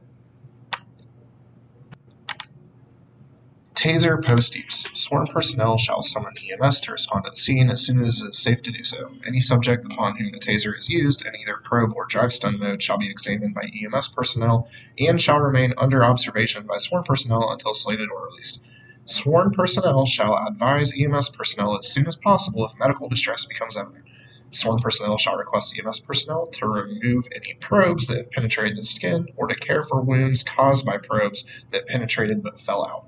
Taser 3.74 4.24
post 4.24 4.54
use. 4.54 4.86
Sworn 4.94 5.26
personnel 5.26 5.76
shall 5.76 6.02
summon 6.02 6.34
EMS 6.38 6.80
to 6.82 6.92
respond 6.92 7.24
to 7.24 7.30
the 7.30 7.36
scene 7.36 7.68
as 7.68 7.84
soon 7.84 8.04
as 8.04 8.22
it 8.22 8.30
is 8.30 8.38
safe 8.38 8.62
to 8.62 8.70
do 8.70 8.84
so. 8.84 9.10
Any 9.26 9.40
subject 9.40 9.84
upon 9.84 10.16
whom 10.16 10.30
the 10.30 10.38
taser 10.38 10.78
is 10.78 10.88
used 10.88 11.26
in 11.26 11.34
either 11.34 11.56
probe 11.64 11.92
or 11.96 12.06
drive 12.06 12.32
stun 12.32 12.60
mode 12.60 12.80
shall 12.80 12.96
be 12.96 13.10
examined 13.10 13.54
by 13.54 13.62
EMS 13.62 14.08
personnel 14.08 14.68
and 15.00 15.20
shall 15.20 15.40
remain 15.40 15.74
under 15.76 16.04
observation 16.04 16.64
by 16.64 16.78
sworn 16.78 17.02
personnel 17.02 17.50
until 17.50 17.74
slated 17.74 18.08
or 18.08 18.26
released. 18.26 18.62
Sworn 19.04 19.50
personnel 19.50 20.06
shall 20.06 20.36
advise 20.46 20.92
EMS 20.96 21.30
personnel 21.30 21.76
as 21.76 21.88
soon 21.88 22.06
as 22.06 22.16
possible 22.16 22.64
if 22.64 22.78
medical 22.78 23.08
distress 23.08 23.44
becomes 23.46 23.76
evident. 23.76 24.04
Sworn 24.52 24.78
personnel 24.78 25.18
shall 25.18 25.36
request 25.36 25.76
EMS 25.76 26.00
personnel 26.00 26.46
to 26.46 26.68
remove 26.68 27.26
any 27.34 27.54
probes 27.54 28.06
that 28.06 28.18
have 28.18 28.30
penetrated 28.30 28.76
the 28.76 28.82
skin 28.82 29.26
or 29.36 29.48
to 29.48 29.56
care 29.56 29.82
for 29.82 30.00
wounds 30.00 30.44
caused 30.44 30.86
by 30.86 30.98
probes 30.98 31.44
that 31.70 31.88
penetrated 31.88 32.42
but 32.42 32.60
fell 32.60 32.86
out. 32.86 33.06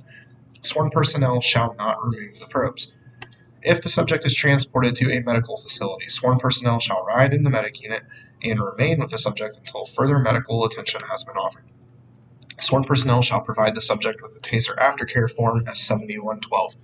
Sworn 0.63 0.91
personnel 0.91 1.41
shall 1.41 1.75
not 1.79 2.03
remove 2.03 2.41
the 2.41 2.47
probes. 2.47 2.93
If 3.63 3.81
the 3.81 3.89
subject 3.89 4.27
is 4.27 4.35
transported 4.35 4.97
to 4.97 5.13
a 5.13 5.23
medical 5.23 5.57
facility, 5.57 6.09
sworn 6.09 6.39
personnel 6.39 6.81
shall 6.81 7.05
ride 7.05 7.33
in 7.33 7.45
the 7.45 7.51
medic 7.51 7.81
unit 7.83 8.03
and 8.43 8.61
remain 8.61 8.99
with 8.99 9.11
the 9.11 9.19
subject 9.19 9.59
until 9.59 9.85
further 9.85 10.19
medical 10.19 10.65
attention 10.65 11.03
has 11.09 11.25
been 11.25 11.37
offered. 11.37 11.65
Sworn 12.65 12.85
personnel 12.85 13.21
shall 13.21 13.43
provide 13.43 13.75
the 13.75 13.83
subject 13.83 14.23
with 14.23 14.35
a 14.35 14.39
taser 14.39 14.75
aftercare 14.77 15.31
form 15.31 15.65
as 15.69 15.81
7112. 15.81 16.75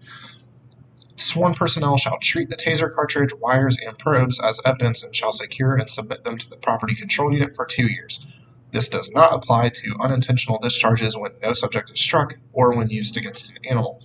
Sworn 1.17 1.55
personnel 1.55 1.97
shall 1.97 2.19
treat 2.19 2.51
the 2.51 2.57
taser 2.57 2.95
cartridge, 2.95 3.33
wires, 3.41 3.79
and 3.79 3.99
probes 3.99 4.39
as 4.41 4.61
evidence 4.67 5.03
and 5.03 5.17
shall 5.17 5.33
secure 5.33 5.75
and 5.77 5.89
submit 5.89 6.23
them 6.25 6.37
to 6.37 6.51
the 6.51 6.59
property 6.59 6.95
control 6.95 7.33
unit 7.33 7.57
for 7.57 7.65
two 7.65 7.87
years. 7.87 8.27
This 8.73 8.91
does 8.91 9.11
not 9.13 9.33
apply 9.33 9.71
to 9.71 9.97
unintentional 9.99 10.59
discharges 10.59 11.17
when 11.17 11.33
no 11.43 11.55
subject 11.55 11.91
is 11.91 12.01
struck 12.01 12.35
or 12.53 12.77
when 12.77 12.91
used 12.91 13.17
against 13.17 13.49
an 13.49 13.57
animal. 13.65 14.03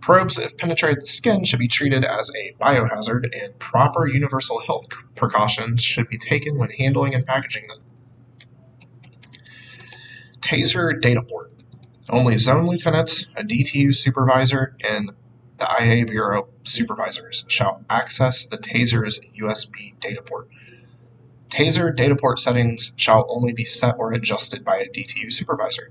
Probes, 0.00 0.36
if 0.36 0.56
penetrate 0.56 0.98
the 0.98 1.06
skin, 1.06 1.44
should 1.44 1.60
be 1.60 1.68
treated 1.68 2.04
as 2.04 2.32
a 2.34 2.54
biohazard, 2.60 3.28
and 3.40 3.56
proper 3.60 4.08
universal 4.08 4.60
health 4.66 4.86
precautions 5.14 5.84
should 5.84 6.08
be 6.08 6.18
taken 6.18 6.58
when 6.58 6.70
handling 6.70 7.14
and 7.14 7.24
packaging 7.24 7.68
them. 7.68 7.78
Taser 10.46 11.00
data 11.00 11.22
port. 11.22 11.48
Only 12.08 12.38
zone 12.38 12.68
lieutenants, 12.68 13.26
a 13.36 13.42
DTU 13.42 13.92
supervisor, 13.92 14.76
and 14.88 15.10
the 15.56 15.66
IA 15.82 16.06
Bureau 16.06 16.46
supervisors 16.62 17.44
shall 17.48 17.84
access 17.90 18.46
the 18.46 18.56
Taser's 18.56 19.18
USB 19.36 19.98
data 19.98 20.22
port. 20.22 20.48
Taser 21.50 21.94
data 21.94 22.14
port 22.14 22.38
settings 22.38 22.92
shall 22.94 23.26
only 23.28 23.52
be 23.52 23.64
set 23.64 23.96
or 23.98 24.12
adjusted 24.12 24.64
by 24.64 24.76
a 24.76 24.88
DTU 24.88 25.32
supervisor. 25.32 25.90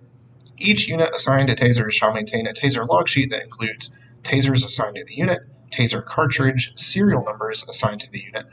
Each 0.58 0.88
unit 0.88 1.12
assigned 1.14 1.50
a 1.50 1.56
taser 1.56 1.92
shall 1.92 2.14
maintain 2.14 2.48
a 2.48 2.54
taser 2.54 2.88
log 2.88 3.10
sheet 3.10 3.32
that 3.32 3.44
includes 3.44 3.94
tasers 4.24 4.66
assigned 4.66 4.96
to 4.96 5.04
the 5.06 5.16
unit, 5.16 5.42
taser 5.70 6.06
cartridge 6.06 6.72
serial 6.78 7.26
numbers 7.26 7.66
assigned 7.68 8.00
to 8.02 8.10
the 8.10 8.22
unit, 8.22 8.46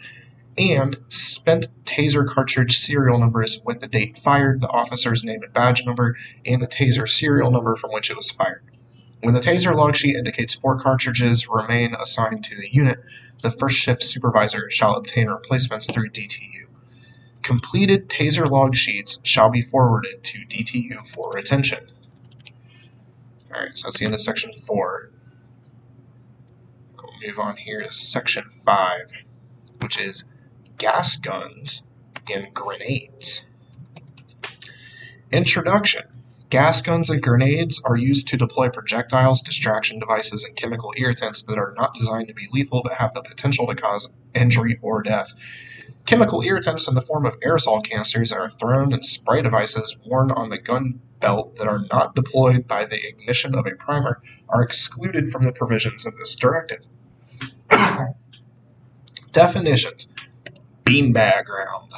and 0.59 0.97
spent 1.09 1.69
taser 1.85 2.27
cartridge 2.27 2.77
serial 2.77 3.19
numbers 3.19 3.61
with 3.65 3.81
the 3.81 3.87
date 3.87 4.17
fired, 4.17 4.61
the 4.61 4.69
officer's 4.69 5.25
name 5.25 5.43
and 5.43 5.53
badge 5.53 5.85
number, 5.85 6.17
and 6.45 6.61
the 6.61 6.67
taser 6.67 7.09
serial 7.09 7.51
number 7.51 7.77
from 7.77 7.91
which 7.93 8.11
it 8.11 8.17
was 8.17 8.31
fired. 8.31 8.63
When 9.23 9.35
the 9.35 9.41
taser 9.41 9.75
log 9.75 9.95
sheet 9.97 10.17
indicates 10.17 10.55
four 10.55 10.79
cartridges 10.79 11.49
remain 11.49 11.95
assigned 11.95 12.45
to 12.45 12.57
the 12.57 12.73
unit, 12.73 12.99
the 13.41 13.51
first 13.51 13.79
shift 13.79 14.03
supervisor 14.03 14.69
shall 14.69 14.97
obtain 14.97 15.29
replacements 15.29 15.87
through 15.87 16.11
DTU. 16.11 16.67
Completed 17.43 18.09
taser 18.09 18.51
log 18.51 18.75
sheets 18.75 19.21
shall 19.23 19.49
be 19.49 19.63
forwarded 19.63 20.25
to 20.25 20.39
DTU 20.41 21.07
for 21.07 21.33
retention. 21.33 21.89
Alright, 23.53 23.79
so 23.79 23.87
that's 23.87 23.99
the 23.99 24.07
end 24.07 24.15
of 24.15 24.21
section 24.21 24.53
4. 24.55 25.11
We'll 26.97 27.13
move 27.25 27.39
on 27.39 27.57
here 27.57 27.83
to 27.83 27.93
section 27.93 28.49
5, 28.49 29.13
which 29.81 30.01
is 30.01 30.25
gas 30.83 31.17
guns 31.17 31.87
and 32.29 32.53
grenades. 32.53 33.45
Introduction. 35.31 36.03
Gas 36.51 36.83
guns 36.83 37.09
and 37.09 37.23
grenades 37.23 37.81
are 37.85 37.95
used 37.97 38.27
to 38.27 38.37
deploy 38.37 38.69
projectiles, 38.69 39.43
distraction 39.43 40.01
devices, 40.01 40.43
and 40.43 40.57
chemical 40.57 40.93
irritants 40.97 41.45
that 41.45 41.57
are 41.57 41.73
not 41.77 41.95
designed 41.95 42.27
to 42.27 42.35
be 42.35 42.49
lethal 42.51 42.83
but 42.83 42.95
have 42.95 43.15
the 43.15 43.23
potential 43.23 43.69
to 43.69 43.77
cause 43.77 44.12
injury 44.35 44.81
or 44.83 45.05
death. 45.05 45.35
Chemical 46.05 46.43
irritants 46.43 46.89
in 46.89 46.97
the 46.97 47.03
form 47.03 47.27
of 47.27 47.39
aerosol 47.47 47.85
canisters 47.85 48.33
are 48.33 48.51
thrown 48.51 48.93
in 48.93 49.05
spray 49.05 49.41
devices 49.41 49.97
worn 50.05 50.33
on 50.33 50.49
the 50.49 50.59
gun 50.59 51.01
belt 51.21 51.55
that 51.59 51.69
are 51.69 51.87
not 51.93 52.17
deployed 52.17 52.67
by 52.67 52.85
the 52.85 53.07
ignition 53.07 53.55
of 53.55 53.69
a 53.69 53.77
primer 53.77 54.21
are 54.49 54.65
excluded 54.65 55.31
from 55.31 55.45
the 55.45 55.53
provisions 55.53 56.05
of 56.05 56.17
this 56.17 56.35
directive. 56.35 56.81
Definitions 59.31 60.09
Beanbag 60.85 61.49
round. 61.49 61.95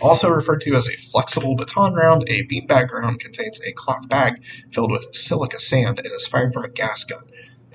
Also 0.00 0.28
referred 0.28 0.60
to 0.62 0.74
as 0.74 0.88
a 0.88 0.96
flexible 0.96 1.54
baton 1.54 1.94
round, 1.94 2.24
a 2.28 2.44
beanbag 2.46 2.90
round 2.90 3.20
contains 3.20 3.60
a 3.60 3.72
cloth 3.72 4.08
bag 4.08 4.42
filled 4.72 4.90
with 4.90 5.14
silica 5.14 5.58
sand 5.58 5.98
and 5.98 6.12
is 6.14 6.26
fired 6.26 6.52
from 6.52 6.64
a 6.64 6.68
gas 6.68 7.04
gun. 7.04 7.24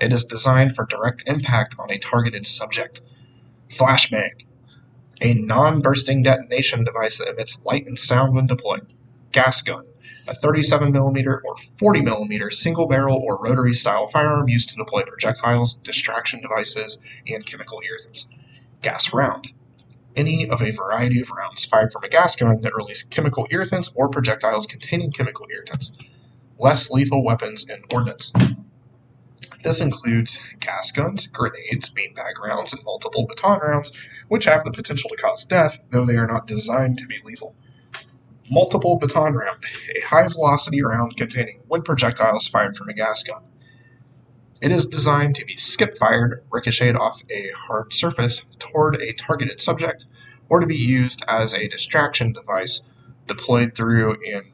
It 0.00 0.12
is 0.12 0.24
designed 0.24 0.74
for 0.74 0.84
direct 0.84 1.24
impact 1.26 1.74
on 1.78 1.90
a 1.90 1.98
targeted 1.98 2.46
subject. 2.46 3.00
Flashbang 3.68 4.44
a 5.20 5.34
non-bursting 5.34 6.22
detonation 6.22 6.84
device 6.84 7.18
that 7.18 7.28
emits 7.28 7.60
light 7.64 7.86
and 7.86 7.98
sound 7.98 8.34
when 8.34 8.46
deployed. 8.46 8.92
Gas 9.32 9.62
gun, 9.62 9.84
a 10.26 10.32
37mm 10.32 11.26
or 11.44 11.56
40mm 11.76 12.52
single-barrel 12.52 13.20
or 13.24 13.38
rotary-style 13.38 14.06
firearm 14.08 14.48
used 14.48 14.68
to 14.70 14.76
deploy 14.76 15.02
projectiles, 15.02 15.74
distraction 15.74 16.40
devices, 16.40 17.00
and 17.26 17.44
chemical 17.44 17.80
irritants. 17.84 18.30
Gas 18.82 19.12
round, 19.12 19.48
any 20.18 20.48
of 20.48 20.60
a 20.60 20.72
variety 20.72 21.20
of 21.20 21.30
rounds 21.30 21.64
fired 21.64 21.92
from 21.92 22.02
a 22.02 22.08
gas 22.08 22.34
gun 22.34 22.60
that 22.60 22.74
release 22.74 23.04
chemical 23.04 23.46
irritants 23.50 23.92
or 23.94 24.08
projectiles 24.08 24.66
containing 24.66 25.12
chemical 25.12 25.46
irritants. 25.50 25.92
Less 26.58 26.90
lethal 26.90 27.24
weapons 27.24 27.68
and 27.68 27.84
ordnance. 27.92 28.32
This 29.62 29.80
includes 29.80 30.42
gas 30.60 30.90
guns, 30.90 31.26
grenades, 31.28 31.88
beanbag 31.90 32.38
rounds, 32.42 32.72
and 32.72 32.82
multiple 32.84 33.26
baton 33.26 33.60
rounds, 33.60 33.92
which 34.28 34.44
have 34.44 34.64
the 34.64 34.72
potential 34.72 35.08
to 35.10 35.16
cause 35.16 35.44
death, 35.44 35.78
though 35.90 36.04
they 36.04 36.16
are 36.16 36.26
not 36.26 36.46
designed 36.46 36.98
to 36.98 37.06
be 37.06 37.18
lethal. 37.24 37.54
Multiple 38.50 38.96
baton 38.96 39.34
round, 39.34 39.64
a 39.96 40.00
high 40.06 40.26
velocity 40.26 40.82
round 40.82 41.16
containing 41.16 41.60
wood 41.68 41.84
projectiles 41.84 42.48
fired 42.48 42.76
from 42.76 42.88
a 42.88 42.94
gas 42.94 43.22
gun. 43.22 43.42
It 44.60 44.72
is 44.72 44.86
designed 44.86 45.36
to 45.36 45.44
be 45.44 45.56
skip 45.56 45.96
fired, 45.98 46.44
ricocheted 46.50 46.96
off 46.96 47.22
a 47.30 47.50
hard 47.50 47.94
surface 47.94 48.44
toward 48.58 48.96
a 48.96 49.12
targeted 49.12 49.60
subject, 49.60 50.06
or 50.48 50.58
to 50.58 50.66
be 50.66 50.76
used 50.76 51.22
as 51.28 51.54
a 51.54 51.68
distraction 51.68 52.32
device 52.32 52.82
deployed 53.28 53.74
through 53.74 54.16
and 54.26 54.46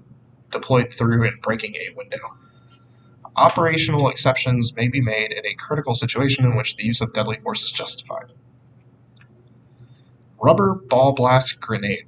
deployed 0.51 0.93
through 0.93 1.27
and 1.27 1.41
breaking 1.41 1.75
a 1.77 1.95
window. 1.97 2.37
Operational 3.37 4.09
exceptions 4.09 4.77
may 4.77 4.89
be 4.89 5.01
made 5.01 5.33
in 5.33 5.47
a 5.47 5.55
critical 5.55 5.95
situation 5.95 6.45
in 6.45 6.55
which 6.55 6.77
the 6.77 6.85
use 6.85 7.01
of 7.01 7.13
deadly 7.15 7.39
force 7.39 7.65
is 7.65 7.73
justified. 7.73 8.33
Rubber 10.39 10.75
Ball 10.75 11.13
Blast 11.13 11.61
Grenade, 11.61 12.07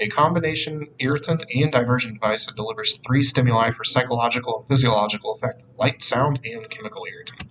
a 0.00 0.08
combination 0.08 0.88
irritant 0.98 1.44
and 1.54 1.72
diversion 1.72 2.14
device 2.14 2.46
that 2.46 2.56
delivers 2.56 3.00
three 3.06 3.22
stimuli 3.22 3.70
for 3.70 3.84
psychological 3.84 4.58
and 4.58 4.68
physiological 4.68 5.32
effect 5.32 5.64
light, 5.78 6.02
sound, 6.02 6.38
and 6.44 6.68
chemical 6.70 7.04
irritant. 7.10 7.42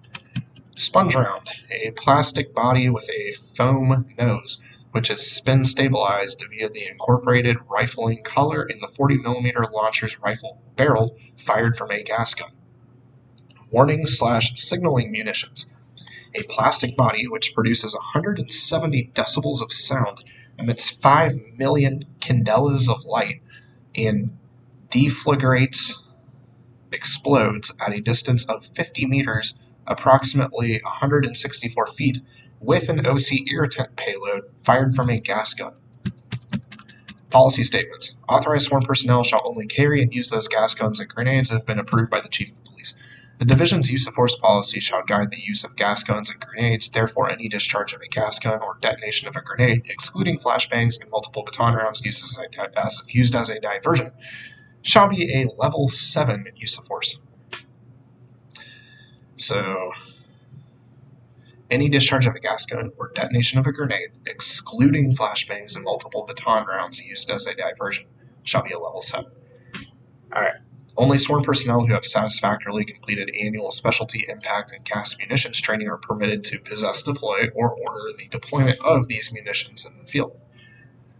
Sponge 0.75 1.15
Round, 1.15 1.49
a 1.71 1.91
plastic 1.91 2.53
body 2.53 2.89
with 2.89 3.09
a 3.09 3.31
foam 3.31 4.13
nose, 4.17 4.61
which 4.91 5.09
is 5.09 5.25
spin 5.25 5.63
stabilized 5.63 6.43
via 6.49 6.69
the 6.69 6.87
incorporated 6.87 7.57
rifling 7.69 8.23
collar 8.23 8.63
in 8.63 8.79
the 8.79 8.87
40 8.87 9.17
mm 9.17 9.71
launcher's 9.71 10.19
rifle 10.19 10.61
barrel 10.75 11.17
fired 11.35 11.75
from 11.75 11.91
a 11.91 12.03
gas 12.03 12.33
gun 12.33 12.51
warning 13.71 14.05
slash 14.05 14.53
signaling 14.55 15.11
munitions. 15.11 15.71
A 16.35 16.43
plastic 16.43 16.95
body 16.95 17.27
which 17.27 17.53
produces 17.53 17.95
170 17.95 19.11
decibels 19.13 19.61
of 19.61 19.73
sound, 19.73 20.23
emits 20.59 20.89
5 20.89 21.33
million 21.57 22.05
candelas 22.19 22.89
of 22.89 23.05
light, 23.05 23.41
and 23.95 24.37
deflagrates, 24.89 25.93
explodes 26.91 27.73
at 27.79 27.93
a 27.93 28.01
distance 28.01 28.45
of 28.45 28.67
50 28.75 29.05
meters, 29.05 29.57
approximately 29.85 30.81
164 30.83 31.87
feet, 31.87 32.19
with 32.59 32.89
an 32.89 33.05
OC 33.05 33.47
irritant 33.51 33.95
payload 33.95 34.43
fired 34.57 34.95
from 34.95 35.09
a 35.09 35.19
gas 35.19 35.53
gun. 35.53 35.73
Policy 37.29 37.63
statements. 37.63 38.15
Authorized 38.29 38.67
sworn 38.67 38.83
personnel 38.83 39.23
shall 39.23 39.41
only 39.45 39.67
carry 39.67 40.01
and 40.01 40.13
use 40.13 40.29
those 40.29 40.47
gas 40.47 40.73
guns 40.73 40.99
and 40.99 41.09
grenades 41.09 41.49
that 41.49 41.55
have 41.55 41.65
been 41.65 41.79
approved 41.79 42.09
by 42.09 42.21
the 42.21 42.29
Chief 42.29 42.53
of 42.53 42.63
Police. 42.63 42.95
The 43.37 43.45
Division's 43.45 43.91
use 43.91 44.07
of 44.07 44.15
force 44.15 44.35
policy 44.35 44.79
shall 44.79 45.03
guide 45.03 45.29
the 45.29 45.39
use 45.39 45.63
of 45.63 45.75
gas 45.75 46.03
guns 46.03 46.31
and 46.31 46.39
grenades, 46.39 46.89
therefore 46.89 47.29
any 47.29 47.47
discharge 47.47 47.93
of 47.93 48.01
a 48.01 48.07
gas 48.07 48.39
gun 48.39 48.59
or 48.61 48.77
detonation 48.81 49.27
of 49.27 49.35
a 49.35 49.41
grenade, 49.41 49.83
excluding 49.89 50.39
flashbangs 50.39 50.99
and 50.99 51.11
multiple 51.11 51.43
baton 51.43 51.75
rounds 51.75 52.03
used 52.03 52.23
as 52.23 52.39
a, 52.39 52.79
as, 52.83 53.03
used 53.07 53.35
as 53.35 53.51
a 53.51 53.59
diversion, 53.59 54.11
shall 54.81 55.07
be 55.07 55.31
a 55.35 55.47
level 55.57 55.87
7 55.87 56.47
use 56.55 56.79
of 56.79 56.85
force. 56.85 57.19
So, 59.35 59.91
any 61.69 61.89
discharge 61.89 62.25
of 62.25 62.33
a 62.33 62.39
gas 62.39 62.65
gun 62.65 62.91
or 62.97 63.11
detonation 63.13 63.59
of 63.59 63.67
a 63.67 63.71
grenade, 63.71 64.09
excluding 64.25 65.13
flashbangs 65.13 65.75
and 65.75 65.85
multiple 65.85 66.25
baton 66.25 66.65
rounds 66.65 67.05
used 67.05 67.29
as 67.29 67.45
a 67.45 67.53
diversion, 67.53 68.07
shall 68.41 68.63
be 68.63 68.71
a 68.71 68.79
level 68.79 69.01
7. 69.01 69.29
Alright. 70.33 70.55
Only 70.97 71.19
sworn 71.19 71.43
personnel 71.43 71.85
who 71.85 71.93
have 71.93 72.05
satisfactorily 72.05 72.83
completed 72.83 73.29
annual 73.39 73.69
specialty 73.69 74.25
impact 74.27 74.71
and 74.71 74.83
gas 74.83 75.15
munitions 75.19 75.61
training 75.61 75.87
are 75.89 75.97
permitted 75.97 76.43
to 76.45 76.59
possess, 76.59 77.03
deploy, 77.03 77.49
or 77.53 77.71
order 77.71 78.11
the 78.17 78.27
deployment 78.29 78.79
of 78.79 79.07
these 79.07 79.31
munitions 79.31 79.85
in 79.85 79.95
the 79.97 80.05
field. 80.05 80.35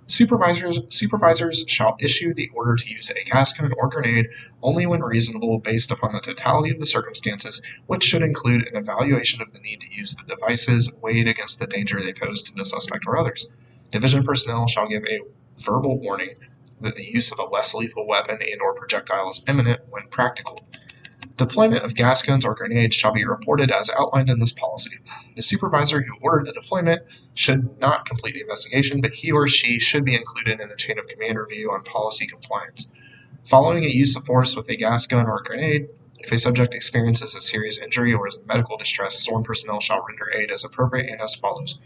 Supervisors, 0.07 0.79
supervisors 0.89 1.63
shall 1.67 1.96
issue 2.00 2.34
the 2.34 2.50
order 2.55 2.75
to 2.75 2.89
use 2.89 3.12
a 3.12 3.24
gas 3.29 3.53
gun 3.53 3.72
or 3.77 3.88
grenade 3.89 4.29
only 4.63 4.88
when 4.88 5.01
reasonable 5.01 5.60
based 5.60 5.91
upon 5.91 6.12
the 6.12 6.22
totality 6.22 6.72
of 6.72 6.79
the 6.79 6.86
circumstances, 6.86 7.62
which 7.86 8.03
should 8.03 8.24
include 8.24 8.65
an 8.67 8.77
evaluation 8.77 9.43
of 9.43 9.53
the 9.53 9.60
need 9.60 9.81
to 9.81 9.93
use 9.93 10.15
the 10.15 10.24
devices 10.24 10.91
weighed 11.01 11.27
against 11.27 11.60
the 11.60 11.67
danger 11.67 12.01
they 12.01 12.13
pose 12.13 12.41
to 12.41 12.53
the 12.55 12.65
suspect 12.65 13.03
or 13.05 13.17
others. 13.17 13.48
Division 13.91 14.24
personnel 14.24 14.65
shall 14.65 14.88
give 14.88 15.03
a 15.03 15.19
verbal 15.57 16.00
warning 16.00 16.36
that 16.81 16.96
the 16.96 17.05
use 17.05 17.31
of 17.31 17.39
a 17.39 17.43
less 17.43 17.74
lethal 17.74 18.07
weapon 18.07 18.39
and 18.41 18.62
or 18.62 18.74
projectile 18.74 19.29
is 19.29 19.43
imminent 19.48 19.81
when 19.89 20.07
practical. 20.10 20.60
Deployment 21.38 21.84
of 21.84 21.93
gas 21.93 22.24
guns 22.24 22.46
or 22.46 22.55
grenades 22.55 22.96
shall 22.96 23.12
be 23.12 23.24
reported 23.24 23.69
as 23.72 23.91
outlined 23.91 24.29
in 24.29 24.39
this 24.39 24.53
policy. 24.53 24.98
The 25.36 25.43
supervisor 25.43 26.01
who 26.01 26.15
ordered 26.22 26.48
the 26.48 26.53
deployment 26.53 27.03
should 27.36 27.79
not 27.79 28.07
complete 28.07 28.34
the 28.34 28.41
investigation, 28.41 29.01
but 29.01 29.13
he 29.13 29.31
or 29.31 29.48
she 29.48 29.77
should 29.77 30.03
be 30.03 30.15
included 30.15 30.60
in 30.60 30.69
the 30.69 30.75
chain 30.75 30.98
of 30.98 31.07
command 31.07 31.38
review 31.38 31.69
on 31.72 31.84
policy 31.84 32.25
compliance. 32.25 32.91
Following 33.46 33.84
a 33.86 33.89
use 33.89 34.15
of 34.15 34.25
force 34.25 34.55
with 34.55 34.67
a 34.69 34.75
gas 34.75 35.05
gun 35.05 35.27
or 35.27 35.43
grenade, 35.43 35.89
if 36.19 36.31
a 36.31 36.38
subject 36.39 36.74
experiences 36.74 37.36
a 37.36 37.41
serious 37.41 37.77
injury 37.79 38.13
or 38.13 38.27
is 38.27 38.36
in 38.36 38.46
medical 38.48 38.75
distress, 38.75 39.24
sworn 39.24 39.43
personnel 39.43 39.79
shall 39.79 40.03
render 40.07 40.31
aid 40.36 40.50
as 40.51 40.65
appropriate 40.65 41.10
and 41.10 41.22
as 41.22 41.36
follows. 41.36 41.77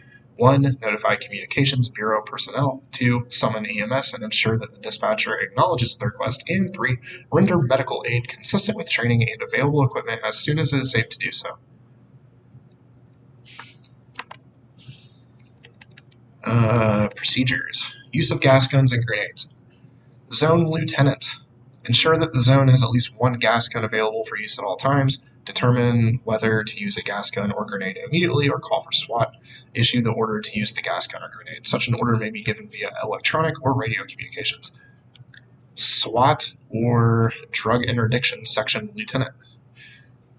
1. 0.41 0.79
Notify 0.81 1.17
Communications 1.17 1.87
Bureau 1.87 2.23
personnel. 2.23 2.81
2. 2.93 3.27
Summon 3.29 3.63
EMS 3.63 4.15
and 4.15 4.23
ensure 4.23 4.57
that 4.57 4.73
the 4.73 4.79
dispatcher 4.79 5.39
acknowledges 5.39 5.95
the 5.95 6.07
request. 6.07 6.43
And 6.47 6.73
3. 6.73 6.97
Render 7.31 7.59
medical 7.61 8.03
aid 8.07 8.27
consistent 8.27 8.75
with 8.75 8.89
training 8.89 9.21
and 9.21 9.43
available 9.43 9.85
equipment 9.85 10.21
as 10.25 10.39
soon 10.39 10.57
as 10.57 10.73
it 10.73 10.79
is 10.79 10.91
safe 10.91 11.09
to 11.09 11.19
do 11.19 11.31
so. 11.31 11.57
Uh, 16.43 17.09
procedures 17.15 17.85
Use 18.11 18.31
of 18.31 18.41
gas 18.41 18.65
guns 18.65 18.91
and 18.93 19.05
grenades. 19.05 19.47
Zone 20.33 20.65
Lieutenant. 20.65 21.29
Ensure 21.85 22.17
that 22.17 22.33
the 22.33 22.41
zone 22.41 22.67
has 22.67 22.81
at 22.83 22.89
least 22.89 23.13
one 23.15 23.33
gas 23.33 23.69
gun 23.69 23.83
available 23.83 24.23
for 24.23 24.37
use 24.37 24.57
at 24.57 24.65
all 24.65 24.75
times 24.75 25.23
determine 25.45 26.19
whether 26.23 26.63
to 26.63 26.79
use 26.79 26.97
a 26.97 27.01
gas 27.01 27.31
gun 27.31 27.51
or 27.51 27.65
grenade 27.65 27.97
immediately 27.97 28.49
or 28.49 28.59
call 28.59 28.81
for 28.81 28.91
SWAT, 28.91 29.35
issue 29.73 30.01
the 30.01 30.11
order 30.11 30.39
to 30.39 30.57
use 30.57 30.73
the 30.73 30.81
gas 30.81 31.07
gun 31.07 31.23
or 31.23 31.29
grenade. 31.29 31.67
Such 31.67 31.87
an 31.87 31.95
order 31.95 32.15
may 32.17 32.29
be 32.29 32.43
given 32.43 32.69
via 32.69 32.91
electronic 33.03 33.55
or 33.63 33.73
radio 33.73 34.03
communications. 34.05 34.71
SWAT 35.75 36.51
or 36.69 37.33
Drug 37.51 37.83
Interdiction 37.83 38.45
Section 38.45 38.91
Lieutenant. 38.95 39.31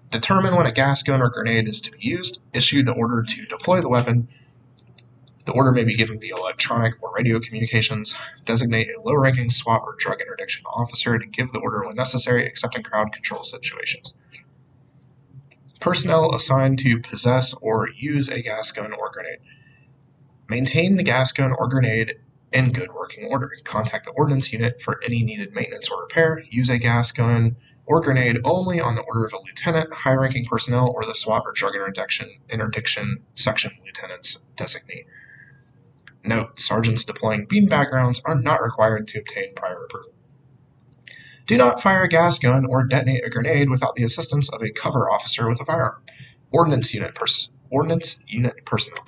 Determine 0.09 0.55
when 0.55 0.67
a 0.67 0.71
gas 0.71 1.03
gun 1.03 1.21
or 1.21 1.29
grenade 1.29 1.67
is 1.67 1.81
to 1.81 1.91
be 1.91 1.97
used, 1.99 2.39
issue 2.53 2.83
the 2.83 2.93
order 2.93 3.23
to 3.23 3.45
deploy 3.45 3.81
the 3.81 3.89
weapon. 3.89 4.27
The 5.45 5.51
order 5.51 5.73
may 5.73 5.83
be 5.83 5.95
given 5.95 6.19
via 6.19 6.37
electronic 6.37 6.93
or 7.01 7.11
radio 7.13 7.39
communications. 7.39 8.15
Designate 8.45 8.87
a 8.95 9.01
low 9.01 9.15
ranking 9.15 9.49
SWAT 9.49 9.81
or 9.81 9.95
drug 9.97 10.21
interdiction 10.21 10.63
officer 10.67 11.17
to 11.17 11.25
give 11.25 11.51
the 11.51 11.59
order 11.59 11.83
when 11.85 11.95
necessary, 11.95 12.45
except 12.45 12.77
in 12.77 12.83
crowd 12.83 13.11
control 13.11 13.43
situations 13.43 14.15
personnel 15.83 16.33
assigned 16.33 16.79
to 16.79 16.97
possess 16.97 17.53
or 17.55 17.89
use 17.89 18.29
a 18.29 18.41
gas 18.41 18.71
gun 18.71 18.93
or 18.93 19.11
grenade. 19.11 19.39
Maintain 20.47 20.95
the 20.95 21.03
gas 21.03 21.33
gun 21.33 21.51
or 21.51 21.67
grenade 21.67 22.15
in 22.53 22.71
good 22.71 22.93
working 22.93 23.25
order. 23.25 23.51
Contact 23.65 24.05
the 24.05 24.11
ordnance 24.11 24.53
unit 24.53 24.81
for 24.81 25.03
any 25.03 25.23
needed 25.23 25.53
maintenance 25.53 25.89
or 25.89 25.99
repair. 25.99 26.41
Use 26.49 26.69
a 26.69 26.77
gas 26.77 27.11
gun 27.11 27.57
or 27.85 27.99
grenade 27.99 28.39
only 28.45 28.79
on 28.79 28.95
the 28.95 29.01
order 29.01 29.25
of 29.25 29.33
a 29.33 29.39
lieutenant, 29.39 29.91
high 29.91 30.13
ranking 30.13 30.45
personnel, 30.45 30.89
or 30.95 31.03
the 31.03 31.13
SWAT 31.13 31.43
or 31.45 31.51
drug 31.51 31.75
interdiction, 31.75 32.29
interdiction 32.49 33.21
section 33.35 33.73
lieutenant's 33.85 34.45
designee. 34.55 35.05
Note, 36.23 36.61
sergeants 36.61 37.03
deploying 37.03 37.45
beanbag 37.45 37.91
rounds 37.91 38.21
are 38.23 38.39
not 38.39 38.63
required 38.63 39.05
to 39.09 39.19
obtain 39.19 39.53
prior 39.53 39.83
approval. 39.83 40.12
Do 41.45 41.57
not 41.57 41.81
fire 41.81 42.03
a 42.03 42.07
gas 42.07 42.39
gun 42.39 42.65
or 42.65 42.85
detonate 42.85 43.25
a 43.25 43.29
grenade 43.29 43.69
without 43.69 43.95
the 43.95 44.03
assistance 44.03 44.49
of 44.53 44.61
a 44.61 44.71
cover 44.71 45.11
officer 45.11 45.49
with 45.49 45.59
a 45.59 45.65
firearm. 45.65 46.01
Ordnance 46.51 46.93
unit, 46.93 47.15
pers- 47.15 47.49
ordnance 47.69 48.19
unit 48.27 48.65
personnel. 48.65 49.05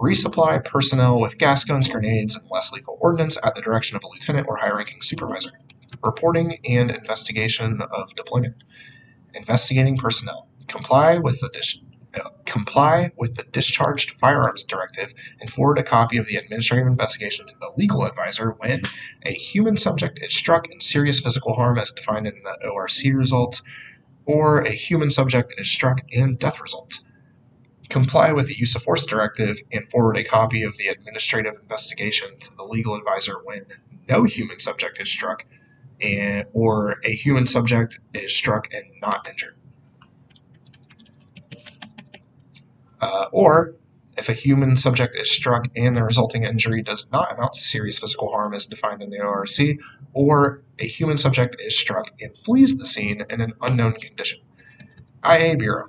Resupply 0.00 0.64
personnel 0.64 1.18
with 1.20 1.38
gas 1.38 1.64
guns, 1.64 1.88
grenades, 1.88 2.36
and 2.36 2.44
less 2.50 2.72
lethal 2.72 2.98
ordnance 3.00 3.38
at 3.42 3.54
the 3.54 3.62
direction 3.62 3.96
of 3.96 4.04
a 4.04 4.08
lieutenant 4.08 4.46
or 4.48 4.56
high 4.56 4.70
ranking 4.70 5.02
supervisor. 5.02 5.50
Reporting 6.02 6.58
and 6.68 6.90
investigation 6.90 7.80
of 7.90 8.14
deployment. 8.14 8.62
Investigating 9.34 9.96
personnel. 9.96 10.48
Comply 10.68 11.18
with 11.18 11.40
the 11.40 11.48
dis- 11.48 11.80
comply 12.44 13.10
with 13.16 13.36
the 13.36 13.44
Discharged 13.44 14.12
Firearms 14.12 14.64
Directive 14.64 15.12
and 15.40 15.50
forward 15.50 15.78
a 15.78 15.82
copy 15.82 16.16
of 16.16 16.26
the 16.26 16.36
administrative 16.36 16.86
investigation 16.86 17.46
to 17.46 17.54
the 17.60 17.72
legal 17.76 18.04
advisor 18.04 18.50
when 18.58 18.82
a 19.24 19.32
human 19.32 19.76
subject 19.76 20.20
is 20.22 20.34
struck 20.34 20.70
in 20.70 20.80
serious 20.80 21.20
physical 21.20 21.54
harm 21.54 21.78
as 21.78 21.92
defined 21.92 22.26
in 22.26 22.42
the 22.42 22.68
ORC 22.68 23.04
results, 23.12 23.62
or 24.26 24.60
a 24.62 24.70
human 24.70 25.10
subject 25.10 25.54
is 25.58 25.70
struck 25.70 26.00
in 26.08 26.36
death 26.36 26.60
results. 26.60 27.04
Comply 27.88 28.32
with 28.32 28.48
the 28.48 28.58
Use 28.58 28.74
of 28.74 28.82
Force 28.82 29.06
Directive 29.06 29.58
and 29.72 29.88
forward 29.90 30.16
a 30.16 30.24
copy 30.24 30.62
of 30.62 30.76
the 30.78 30.88
administrative 30.88 31.54
investigation 31.60 32.38
to 32.40 32.54
the 32.56 32.64
legal 32.64 32.96
advisor 32.96 33.36
when 33.44 33.66
no 34.08 34.24
human 34.24 34.58
subject 34.58 35.00
is 35.00 35.10
struck 35.10 35.44
and, 36.00 36.46
or 36.52 37.00
a 37.04 37.14
human 37.14 37.46
subject 37.46 37.98
is 38.14 38.36
struck 38.36 38.72
and 38.72 38.84
not 39.00 39.28
injured. 39.28 39.56
Uh, 43.00 43.26
or 43.32 43.74
if 44.16 44.28
a 44.28 44.32
human 44.32 44.76
subject 44.76 45.16
is 45.16 45.30
struck 45.30 45.66
and 45.76 45.96
the 45.96 46.04
resulting 46.04 46.44
injury 46.44 46.82
does 46.82 47.08
not 47.10 47.32
amount 47.32 47.54
to 47.54 47.60
serious 47.60 47.98
physical 47.98 48.30
harm 48.30 48.54
as 48.54 48.66
defined 48.66 49.02
in 49.02 49.10
the 49.10 49.20
ORC, 49.20 49.78
or 50.12 50.62
a 50.78 50.86
human 50.86 51.18
subject 51.18 51.56
is 51.58 51.76
struck 51.78 52.06
and 52.20 52.36
flees 52.36 52.76
the 52.76 52.86
scene 52.86 53.24
in 53.28 53.40
an 53.40 53.52
unknown 53.60 53.94
condition. 53.94 54.40
IA 55.24 55.56
Bureau. 55.56 55.88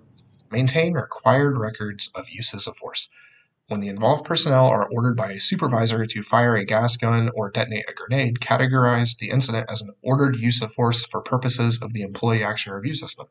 Maintain 0.52 0.94
required 0.94 1.58
records 1.58 2.12
of 2.15 2.30
uses 2.30 2.68
of 2.68 2.78
force. 2.78 3.10
When 3.68 3.80
the 3.80 3.88
involved 3.88 4.26
personnel 4.26 4.68
are 4.68 4.88
ordered 4.91 5.18
by 5.18 5.32
a 5.32 5.39
supervisor 5.39 6.06
to 6.06 6.22
fire 6.22 6.56
a 6.56 6.65
gas 6.65 6.98
gun 6.98 7.32
or 7.34 7.50
detonate 7.50 7.89
a 7.89 7.94
grenade, 7.94 8.39
categorize 8.39 9.18
the 9.18 9.32
incident 9.32 9.65
as 9.70 9.82
an 9.82 9.89
ordered 10.04 10.39
use 10.39 10.62
of 10.62 10.72
force 10.72 11.04
for 11.04 11.20
purposes 11.20 11.82
of 11.82 11.91
the 11.91 12.04
Employee 12.04 12.44
Action 12.44 12.74
Review 12.74 12.94
System. 12.94 13.26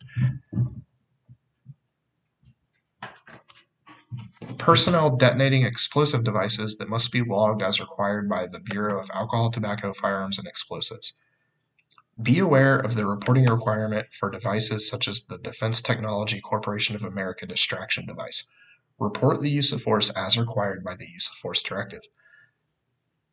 Personnel 4.65 5.15
detonating 5.15 5.63
explosive 5.63 6.25
devices 6.25 6.79
that 6.79 6.89
must 6.89 7.13
be 7.13 7.21
logged 7.21 7.61
as 7.61 7.81
required 7.81 8.31
by 8.31 8.47
the 8.47 8.61
Bureau 8.61 8.99
of 8.99 9.11
Alcohol, 9.13 9.51
Tobacco, 9.51 9.93
Firearms, 9.93 10.39
and 10.39 10.49
Explosives. 10.49 11.19
Be 12.23 12.39
aware 12.39 12.79
of 12.79 12.95
the 12.95 13.05
reporting 13.05 13.45
requirement 13.45 14.07
for 14.19 14.31
devices 14.31 14.89
such 14.89 15.07
as 15.07 15.27
the 15.27 15.37
Defense 15.37 15.83
Technology 15.83 16.41
Corporation 16.41 16.97
of 16.97 17.05
America 17.05 17.45
distraction 17.45 18.07
device. 18.07 18.49
Report 18.99 19.43
the 19.43 19.51
use 19.51 19.71
of 19.71 19.83
force 19.83 20.09
as 20.11 20.39
required 20.39 20.83
by 20.83 20.95
the 20.95 21.09
Use 21.13 21.29
of 21.29 21.37
Force 21.37 21.63
Directive. 21.63 22.01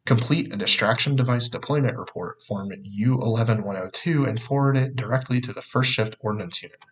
Complete 0.05 0.51
a 0.51 0.57
distraction 0.57 1.15
device 1.15 1.47
deployment 1.47 1.97
report, 1.97 2.41
form 2.41 2.71
U11102, 2.71 4.27
and 4.27 4.41
forward 4.41 4.75
it 4.75 4.97
directly 4.97 5.39
to 5.39 5.53
the 5.53 5.61
First 5.61 5.93
Shift 5.93 6.17
Ordnance 6.19 6.61
Unit. 6.61 6.83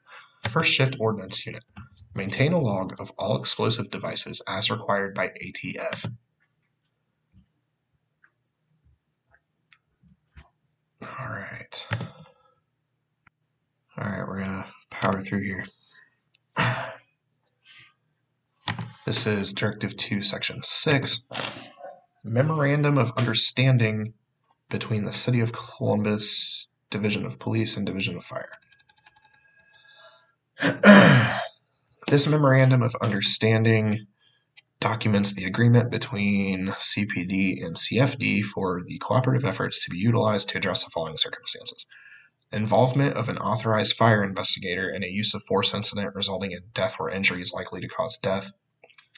First 0.48 0.72
Shift 0.72 0.96
Ordnance 1.00 1.46
Unit. 1.46 1.64
Maintain 2.16 2.54
a 2.54 2.60
log 2.60 3.00
of 3.00 3.12
all 3.18 3.38
explosive 3.38 3.92
devices 3.92 4.42
as 4.48 4.72
required 4.72 5.14
by 5.14 5.28
ATF. 5.28 6.12
All 11.02 11.30
right. 11.30 11.88
All 13.98 14.10
right, 14.10 14.28
we're 14.28 14.40
going 14.40 14.50
to 14.50 14.66
power 14.90 15.22
through 15.22 15.44
here. 15.44 15.66
This 19.06 19.26
is 19.26 19.54
Directive 19.54 19.98
2, 19.98 20.22
Section 20.22 20.62
6 20.62 21.28
Memorandum 22.24 22.98
of 22.98 23.12
Understanding 23.18 24.14
between 24.70 25.06
the 25.06 25.12
City 25.12 25.40
of 25.40 25.52
Columbus 25.52 26.68
Division 26.90 27.26
of 27.26 27.40
Police 27.40 27.76
and 27.76 27.86
Division 27.86 28.18
of 28.18 28.24
Fire. 28.24 28.52
this 32.10 32.28
Memorandum 32.28 32.82
of 32.82 32.94
Understanding 33.02 34.08
documents 34.82 35.34
the 35.34 35.46
agreement 35.46 35.90
between 35.90 36.68
CPD 36.68 37.66
and 37.66 37.78
CFD 37.78 38.44
for 38.44 38.82
the 38.86 38.98
cooperative 39.00 39.48
efforts 39.48 39.82
to 39.84 39.90
be 39.90 39.98
utilized 39.98 40.50
to 40.50 40.58
address 40.58 40.84
the 40.84 40.90
following 40.90 41.18
circumstances. 41.18 41.86
Involvement 42.52 43.16
of 43.16 43.30
an 43.30 43.38
authorized 43.38 43.96
fire 43.96 44.22
investigator 44.22 44.90
in 44.90 45.02
a 45.02 45.08
use 45.08 45.34
of 45.34 45.44
force 45.44 45.74
incident 45.74 46.14
resulting 46.14 46.52
in 46.52 46.64
death 46.74 46.96
or 47.00 47.10
injuries 47.10 47.54
likely 47.54 47.80
to 47.80 47.88
cause 47.88 48.18
death. 48.18 48.52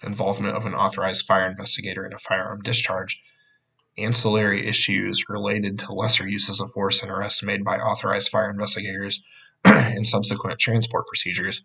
Involvement 0.04 0.56
of 0.56 0.68
an 0.68 0.76
authorized 0.76 1.26
fire 1.26 1.48
investigator 1.48 2.06
in 2.06 2.14
a 2.14 2.20
firearm 2.20 2.60
discharge. 2.60 3.20
Ancillary 3.98 4.68
issues 4.68 5.28
related 5.28 5.80
to 5.80 5.94
lesser 5.94 6.28
uses 6.28 6.62
of 6.62 6.72
force 6.72 7.02
and 7.02 7.12
arrests 7.12 7.42
made 7.42 7.64
by 7.64 7.78
authorized 7.78 8.30
fire 8.30 8.50
investigators 8.50 9.24
and 9.66 10.08
subsequent 10.08 10.60
transport 10.60 11.08
procedures 11.08 11.64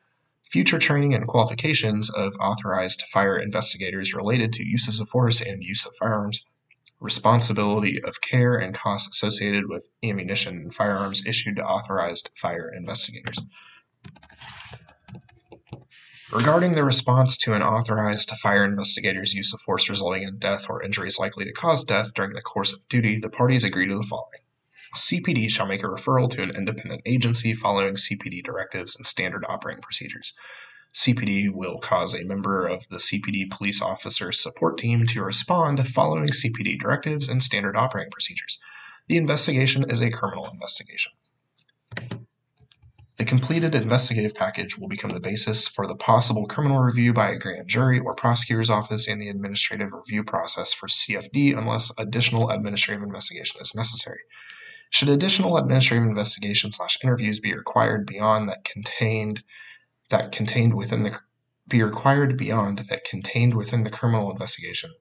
future 0.51 0.79
training 0.79 1.15
and 1.15 1.27
qualifications 1.27 2.11
of 2.11 2.35
authorized 2.41 3.05
fire 3.13 3.37
investigators 3.37 4.15
related 4.15 4.53
to 4.53 4.65
uses 4.65 5.01
of 5.01 5.09
force 5.09 5.41
and 5.41 5.63
use 5.63 5.85
of 5.85 5.93
firearms, 5.99 6.45
responsibility 7.01 8.01
of 8.05 8.21
care 8.21 8.55
and 8.55 8.75
costs 8.75 9.17
associated 9.17 9.69
with 9.69 9.89
ammunition 10.03 10.57
and 10.57 10.75
firearms 10.75 11.27
issued 11.27 11.57
to 11.57 11.65
authorized 11.65 12.31
fire 12.41 12.73
investigators. 12.75 13.39
Regarding 16.33 16.75
the 16.75 16.85
response 16.85 17.37
to 17.39 17.53
an 17.53 17.63
authorized 17.63 18.31
fire 18.43 18.65
investigator's 18.65 19.35
use 19.35 19.53
of 19.55 19.61
force 19.61 19.89
resulting 19.89 20.23
in 20.23 20.39
death 20.39 20.67
or 20.69 20.83
injuries 20.83 21.19
likely 21.19 21.45
to 21.45 21.53
cause 21.53 21.85
death 21.85 22.13
during 22.15 22.33
the 22.33 22.43
course 22.43 22.73
of 22.73 22.87
duty, 22.89 23.19
the 23.19 23.31
parties 23.31 23.63
agree 23.63 23.87
to 23.87 23.95
the 23.95 24.03
following. 24.03 24.41
CPD 24.97 25.51
shall 25.51 25.67
make 25.67 25.83
a 25.83 25.87
referral 25.87 26.29
to 26.31 26.43
an 26.43 26.57
independent 26.57 27.03
agency 27.05 27.55
following 27.55 27.95
CPD 27.95 28.43
directives 28.43 28.97
and 28.97 29.07
standard 29.07 29.45
operating 29.49 29.83
procedures. 29.83 30.33
CPD 30.95 31.53
will 31.53 31.79
cause 31.79 32.15
a 32.15 32.25
member 32.25 32.67
of 32.67 32.89
the 32.89 32.97
CPD 32.97 33.51
police 33.51 33.83
officer 33.83 34.33
support 34.33 34.79
team 34.79 35.07
to 35.09 35.23
respond 35.23 35.87
following 35.87 36.29
CPD 36.29 36.79
directives 36.79 37.29
and 37.29 37.43
standard 37.43 37.77
operating 37.77 38.11
procedures. 38.11 38.59
The 39.07 39.19
investigation 39.19 39.85
is 39.91 40.01
a 40.01 40.11
criminal 40.11 40.49
investigation. 40.51 41.13
The 43.19 43.25
completed 43.25 43.75
investigative 43.75 44.35
package 44.35 44.79
will 44.79 44.89
become 44.89 45.11
the 45.11 45.21
basis 45.21 45.69
for 45.69 45.87
the 45.87 45.95
possible 45.95 46.47
criminal 46.47 46.79
review 46.79 47.13
by 47.13 47.31
a 47.31 47.39
grand 47.39 47.69
jury 47.69 47.99
or 47.99 48.15
prosecutor's 48.15 48.71
office 48.71 49.09
and 49.09 49.21
the 49.21 49.29
administrative 49.29 49.93
review 49.93 50.25
process 50.25 50.73
for 50.73 50.87
CFD 50.87 51.57
unless 51.57 51.91
additional 51.99 52.51
administrative 52.51 53.03
investigation 53.03 53.61
is 53.61 53.75
necessary. 53.75 54.21
Should 54.91 55.09
additional 55.09 55.57
administrative 55.57 56.09
investigation 56.09 56.73
slash 56.73 56.99
interviews 57.03 57.41
be 57.41 57.55
required 57.55 58.07
beyond 58.07 58.49
that 58.49 58.65
contained 58.65 59.43
that 60.11 60.33
contained 60.33 60.75
within 60.75 61.03
the 61.03 61.19
be 61.69 61.83
required 61.83 62.37
beyond 62.37 62.85
that 62.89 63.05
contained 63.05 63.55
within 63.55 63.83
the 63.83 63.91
criminal 63.91 64.31
investigation, 64.31 64.93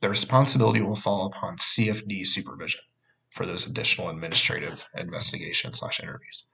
the 0.00 0.10
responsibility 0.10 0.82
will 0.82 0.96
fall 0.96 1.26
upon 1.26 1.56
CFD 1.56 2.26
supervision 2.26 2.82
for 3.30 3.46
those 3.46 3.66
additional 3.66 4.10
administrative 4.10 4.86
investigation 4.94 5.72
slash 5.72 6.00
interviews. 6.00 6.44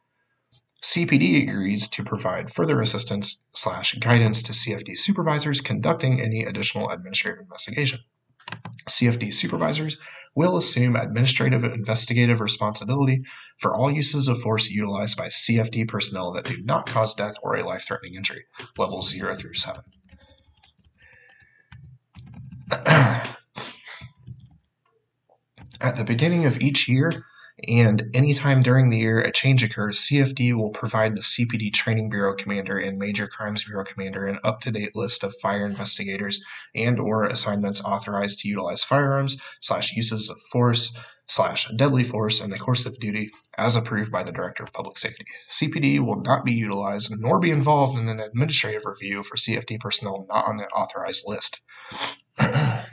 CPD 0.80 1.42
agrees 1.42 1.88
to 1.88 2.04
provide 2.04 2.52
further 2.52 2.80
assistance 2.80 3.42
slash 3.52 3.94
guidance 3.94 4.42
to 4.44 4.52
CFD 4.52 4.96
supervisors 4.96 5.60
conducting 5.60 6.20
any 6.20 6.44
additional 6.44 6.90
administrative 6.90 7.40
investigation. 7.40 7.98
CFD 8.88 9.32
supervisors 9.32 9.96
will 10.34 10.56
assume 10.56 10.96
administrative 10.96 11.64
and 11.64 11.74
investigative 11.74 12.40
responsibility 12.40 13.22
for 13.58 13.74
all 13.74 13.90
uses 13.90 14.28
of 14.28 14.40
force 14.40 14.70
utilized 14.70 15.16
by 15.16 15.26
CFD 15.26 15.88
personnel 15.88 16.30
that 16.32 16.44
do 16.44 16.56
not 16.62 16.86
cause 16.86 17.14
death 17.14 17.34
or 17.42 17.56
a 17.56 17.66
life 17.66 17.84
threatening 17.86 18.14
injury, 18.14 18.44
levels 18.78 19.10
0 19.10 19.34
through 19.36 19.54
7. 19.54 19.82
At 25.80 25.96
the 25.96 26.04
beginning 26.04 26.44
of 26.44 26.60
each 26.60 26.88
year, 26.88 27.24
and 27.68 28.10
anytime 28.14 28.62
during 28.62 28.88
the 28.88 28.98
year 28.98 29.20
a 29.20 29.30
change 29.30 29.62
occurs, 29.62 30.00
CFD 30.00 30.54
will 30.54 30.70
provide 30.70 31.14
the 31.14 31.20
CPD 31.20 31.72
Training 31.72 32.08
Bureau 32.08 32.34
Commander 32.34 32.78
and 32.78 32.98
Major 32.98 33.28
Crimes 33.28 33.64
Bureau 33.64 33.84
Commander 33.84 34.26
an 34.26 34.38
up-to-date 34.42 34.96
list 34.96 35.22
of 35.22 35.34
fire 35.42 35.66
investigators 35.66 36.42
and 36.74 36.98
or 36.98 37.24
assignments 37.24 37.84
authorized 37.84 38.38
to 38.40 38.48
utilize 38.48 38.82
firearms 38.82 39.36
slash 39.60 39.94
uses 39.94 40.30
of 40.30 40.40
force 40.50 40.96
slash 41.26 41.68
deadly 41.76 42.02
force 42.02 42.40
in 42.40 42.48
the 42.48 42.58
course 42.58 42.86
of 42.86 42.98
duty 42.98 43.30
as 43.58 43.76
approved 43.76 44.10
by 44.10 44.22
the 44.22 44.32
Director 44.32 44.62
of 44.62 44.72
Public 44.72 44.96
Safety. 44.96 45.26
CPD 45.50 46.00
will 46.00 46.22
not 46.22 46.46
be 46.46 46.52
utilized 46.52 47.14
nor 47.18 47.38
be 47.38 47.50
involved 47.50 47.98
in 47.98 48.08
an 48.08 48.18
administrative 48.18 48.86
review 48.86 49.22
for 49.22 49.36
CFD 49.36 49.78
personnel 49.78 50.24
not 50.30 50.46
on 50.46 50.56
the 50.56 50.66
authorized 50.68 51.24
list. 51.26 51.60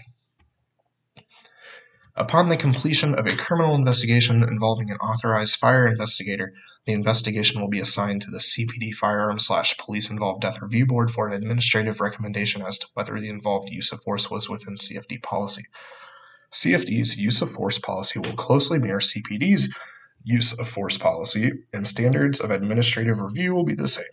Upon 2.18 2.48
the 2.48 2.56
completion 2.56 3.14
of 3.14 3.28
a 3.28 3.36
criminal 3.36 3.76
investigation 3.76 4.42
involving 4.42 4.90
an 4.90 4.96
authorized 4.98 5.58
fire 5.58 5.86
investigator, 5.86 6.54
the 6.86 6.94
investigation 6.94 7.60
will 7.60 7.68
be 7.68 7.82
assigned 7.82 8.22
to 8.22 8.32
the 8.32 8.38
CPD 8.38 8.94
Firearm 8.96 9.38
slash 9.38 9.78
Police 9.78 10.10
Involved 10.10 10.42
Death 10.42 10.62
Review 10.62 10.86
Board 10.86 11.12
for 11.12 11.28
an 11.28 11.34
administrative 11.34 12.00
recommendation 12.00 12.62
as 12.62 12.78
to 12.80 12.88
whether 12.94 13.20
the 13.20 13.28
involved 13.28 13.70
use 13.70 13.92
of 13.92 14.02
force 14.02 14.32
was 14.32 14.50
within 14.50 14.76
CFD 14.76 15.24
policy. 15.24 15.66
CFD's 16.54 17.20
use 17.20 17.42
of 17.42 17.52
force 17.52 17.80
policy 17.80 18.20
will 18.20 18.32
closely 18.38 18.80
mirror 18.80 19.02
CPD's 19.02 19.76
use 20.24 20.58
of 20.58 20.70
force 20.70 20.98
policy, 20.98 21.52
and 21.74 21.86
standards 21.86 22.40
of 22.40 22.50
administrative 22.50 23.20
review 23.20 23.54
will 23.54 23.66
be 23.66 23.76
the 23.76 23.90
same. 23.90 24.06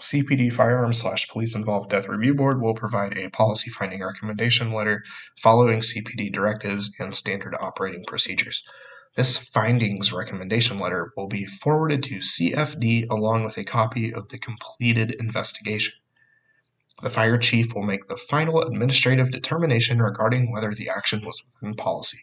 CPD 0.00 0.52
Firearms 0.52 0.98
slash 0.98 1.28
Police 1.28 1.54
Involved 1.54 1.90
Death 1.90 2.08
Review 2.08 2.34
Board 2.34 2.60
will 2.60 2.74
provide 2.74 3.16
a 3.16 3.30
policy 3.30 3.70
finding 3.70 4.02
recommendation 4.02 4.72
letter 4.72 5.04
following 5.38 5.80
CPD 5.80 6.32
directives 6.32 6.92
and 6.98 7.14
standard 7.14 7.54
operating 7.60 8.04
procedures. 8.04 8.64
This 9.14 9.38
findings 9.38 10.12
recommendation 10.12 10.80
letter 10.80 11.12
will 11.16 11.28
be 11.28 11.46
forwarded 11.46 12.02
to 12.04 12.16
CFD 12.16 13.06
along 13.08 13.44
with 13.44 13.56
a 13.56 13.64
copy 13.64 14.12
of 14.12 14.28
the 14.30 14.38
completed 14.38 15.12
investigation. 15.12 15.94
The 17.02 17.10
fire 17.10 17.38
chief 17.38 17.74
will 17.74 17.82
make 17.82 18.06
the 18.06 18.16
final 18.16 18.62
administrative 18.62 19.30
determination 19.30 20.00
regarding 20.00 20.50
whether 20.50 20.72
the 20.72 20.88
action 20.88 21.24
was 21.24 21.42
within 21.52 21.74
policy. 21.74 22.18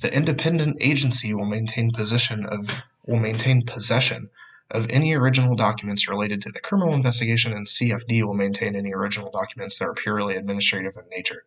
The 0.00 0.14
independent 0.14 0.78
agency 0.80 1.34
will 1.34 1.46
maintain 1.46 1.90
position 1.90 2.46
of 2.46 2.82
will 3.06 3.18
maintain 3.18 3.66
possession 3.66 4.30
of 4.70 4.90
any 4.90 5.14
original 5.14 5.54
documents 5.56 6.08
related 6.08 6.42
to 6.42 6.50
the 6.50 6.60
criminal 6.60 6.94
investigation, 6.94 7.52
and 7.52 7.66
CFD 7.66 8.24
will 8.24 8.34
maintain 8.34 8.74
any 8.74 8.92
original 8.92 9.30
documents 9.30 9.78
that 9.78 9.86
are 9.86 9.94
purely 9.94 10.36
administrative 10.36 10.96
in 10.96 11.04
nature. 11.10 11.44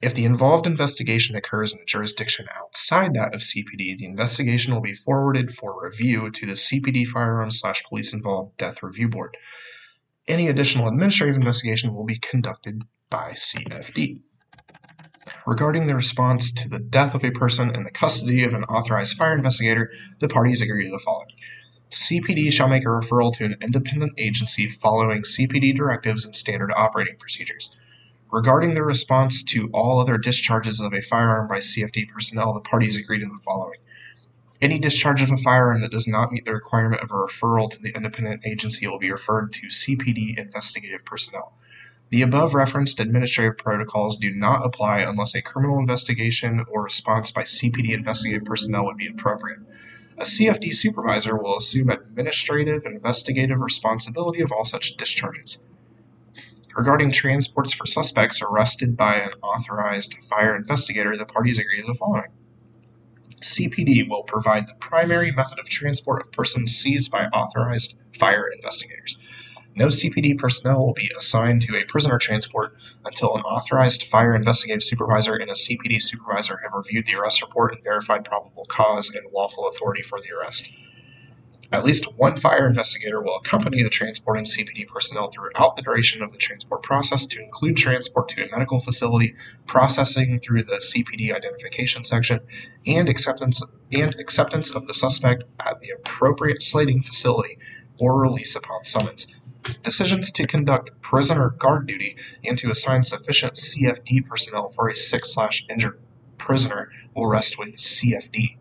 If 0.00 0.14
the 0.14 0.24
involved 0.24 0.66
investigation 0.66 1.36
occurs 1.36 1.74
in 1.74 1.80
a 1.80 1.84
jurisdiction 1.84 2.46
outside 2.56 3.12
that 3.14 3.34
of 3.34 3.42
CPD, 3.42 3.98
the 3.98 4.06
investigation 4.06 4.72
will 4.72 4.80
be 4.80 4.94
forwarded 4.94 5.52
for 5.52 5.84
review 5.84 6.30
to 6.30 6.46
the 6.46 6.54
CPD 6.54 7.06
Firearms 7.06 7.60
slash 7.60 7.82
Police 7.84 8.14
Involved 8.14 8.56
Death 8.56 8.82
Review 8.82 9.08
Board. 9.08 9.36
Any 10.26 10.48
additional 10.48 10.88
administrative 10.88 11.36
investigation 11.36 11.94
will 11.94 12.06
be 12.06 12.18
conducted 12.18 12.84
by 13.10 13.32
CFD. 13.32 14.22
Regarding 15.46 15.86
the 15.86 15.94
response 15.94 16.50
to 16.52 16.68
the 16.68 16.78
death 16.78 17.14
of 17.14 17.24
a 17.24 17.30
person 17.30 17.74
in 17.74 17.82
the 17.82 17.90
custody 17.90 18.44
of 18.44 18.54
an 18.54 18.64
authorized 18.64 19.16
fire 19.16 19.36
investigator, 19.36 19.90
the 20.18 20.28
parties 20.28 20.62
agree 20.62 20.86
to 20.86 20.90
the 20.90 20.98
following. 20.98 21.28
CPD 21.90 22.52
shall 22.52 22.68
make 22.68 22.84
a 22.84 22.88
referral 22.88 23.32
to 23.34 23.44
an 23.44 23.56
independent 23.60 24.12
agency 24.16 24.68
following 24.68 25.22
CPD 25.22 25.76
directives 25.76 26.24
and 26.24 26.36
standard 26.36 26.72
operating 26.76 27.16
procedures. 27.16 27.76
Regarding 28.30 28.74
the 28.74 28.84
response 28.84 29.42
to 29.42 29.68
all 29.72 29.98
other 29.98 30.16
discharges 30.16 30.80
of 30.80 30.94
a 30.94 31.00
firearm 31.00 31.48
by 31.48 31.58
CFD 31.58 32.08
personnel, 32.08 32.52
the 32.54 32.60
parties 32.60 32.96
agree 32.96 33.18
to 33.18 33.26
the 33.26 33.42
following. 33.44 33.80
Any 34.62 34.78
discharge 34.78 35.20
of 35.20 35.32
a 35.32 35.36
firearm 35.36 35.80
that 35.80 35.90
does 35.90 36.06
not 36.06 36.30
meet 36.30 36.44
the 36.44 36.52
requirement 36.52 37.02
of 37.02 37.10
a 37.10 37.14
referral 37.14 37.68
to 37.70 37.82
the 37.82 37.92
independent 37.96 38.46
agency 38.46 38.86
will 38.86 39.00
be 39.00 39.10
referred 39.10 39.52
to 39.54 39.66
CPD 39.66 40.38
investigative 40.38 41.04
personnel. 41.04 41.54
The 42.10 42.22
above 42.22 42.54
referenced 42.54 43.00
administrative 43.00 43.56
protocols 43.56 44.16
do 44.16 44.30
not 44.32 44.64
apply 44.64 45.00
unless 45.00 45.34
a 45.34 45.42
criminal 45.42 45.78
investigation 45.78 46.64
or 46.68 46.84
response 46.84 47.32
by 47.32 47.42
CPD 47.42 47.90
investigative 47.90 48.44
personnel 48.44 48.84
would 48.84 48.96
be 48.96 49.08
appropriate. 49.08 49.60
A 50.20 50.24
CFD 50.24 50.74
supervisor 50.74 51.34
will 51.34 51.56
assume 51.56 51.88
administrative 51.88 52.84
and 52.84 52.94
investigative 52.94 53.58
responsibility 53.58 54.42
of 54.42 54.52
all 54.52 54.66
such 54.66 54.98
discharges. 54.98 55.62
Regarding 56.76 57.10
transports 57.10 57.72
for 57.72 57.86
suspects 57.86 58.42
arrested 58.42 58.98
by 58.98 59.14
an 59.14 59.30
authorized 59.42 60.22
fire 60.24 60.54
investigator, 60.54 61.16
the 61.16 61.24
parties 61.24 61.58
agree 61.58 61.80
to 61.80 61.86
the 61.86 61.94
following. 61.94 62.28
CPD 63.42 64.10
will 64.10 64.22
provide 64.24 64.68
the 64.68 64.74
primary 64.74 65.32
method 65.32 65.58
of 65.58 65.70
transport 65.70 66.20
of 66.20 66.30
persons 66.32 66.76
seized 66.76 67.10
by 67.10 67.24
authorized 67.28 67.96
fire 68.18 68.46
investigators. 68.52 69.16
No 69.76 69.86
CPD 69.86 70.36
personnel 70.36 70.84
will 70.84 70.94
be 70.94 71.10
assigned 71.16 71.62
to 71.62 71.76
a 71.76 71.84
prisoner 71.84 72.18
transport 72.18 72.76
until 73.04 73.36
an 73.36 73.42
authorized 73.42 74.04
fire 74.04 74.34
investigative 74.34 74.82
supervisor 74.82 75.36
and 75.36 75.50
a 75.50 75.54
CPD 75.54 76.02
supervisor 76.02 76.58
have 76.62 76.72
reviewed 76.74 77.06
the 77.06 77.14
arrest 77.14 77.40
report 77.40 77.74
and 77.74 77.82
verified 77.84 78.24
probable 78.24 78.66
cause 78.66 79.10
and 79.10 79.24
lawful 79.32 79.68
authority 79.68 80.02
for 80.02 80.18
the 80.20 80.34
arrest. 80.36 80.70
At 81.72 81.84
least 81.84 82.16
one 82.16 82.36
fire 82.36 82.66
investigator 82.66 83.22
will 83.22 83.36
accompany 83.36 83.80
the 83.84 83.90
transporting 83.90 84.44
CPD 84.44 84.88
personnel 84.88 85.30
throughout 85.30 85.76
the 85.76 85.82
duration 85.82 86.20
of 86.20 86.32
the 86.32 86.38
transport 86.38 86.82
process 86.82 87.26
to 87.26 87.40
include 87.40 87.76
transport 87.76 88.28
to 88.30 88.42
a 88.42 88.50
medical 88.50 88.80
facility, 88.80 89.36
processing 89.66 90.40
through 90.40 90.64
the 90.64 90.80
CPD 90.80 91.32
identification 91.32 92.02
section, 92.02 92.40
and 92.86 93.08
acceptance 93.08 93.62
and 93.92 94.16
acceptance 94.16 94.74
of 94.74 94.88
the 94.88 94.94
suspect 94.94 95.44
at 95.60 95.80
the 95.80 95.90
appropriate 95.90 96.60
slating 96.60 97.02
facility 97.02 97.56
or 98.00 98.20
release 98.20 98.56
upon 98.56 98.82
summons. 98.82 99.28
Decisions 99.82 100.32
to 100.32 100.46
conduct 100.46 101.00
prisoner 101.02 101.50
guard 101.50 101.86
duty 101.86 102.16
and 102.44 102.56
to 102.58 102.70
assign 102.70 103.04
sufficient 103.04 103.54
CFD 103.54 104.26
personnel 104.26 104.70
for 104.70 104.88
a 104.88 104.96
sick 104.96 105.24
slash 105.24 105.66
injured 105.68 106.00
prisoner 106.38 106.90
will 107.14 107.26
rest 107.26 107.58
with 107.58 107.76
CFD. 107.76 108.56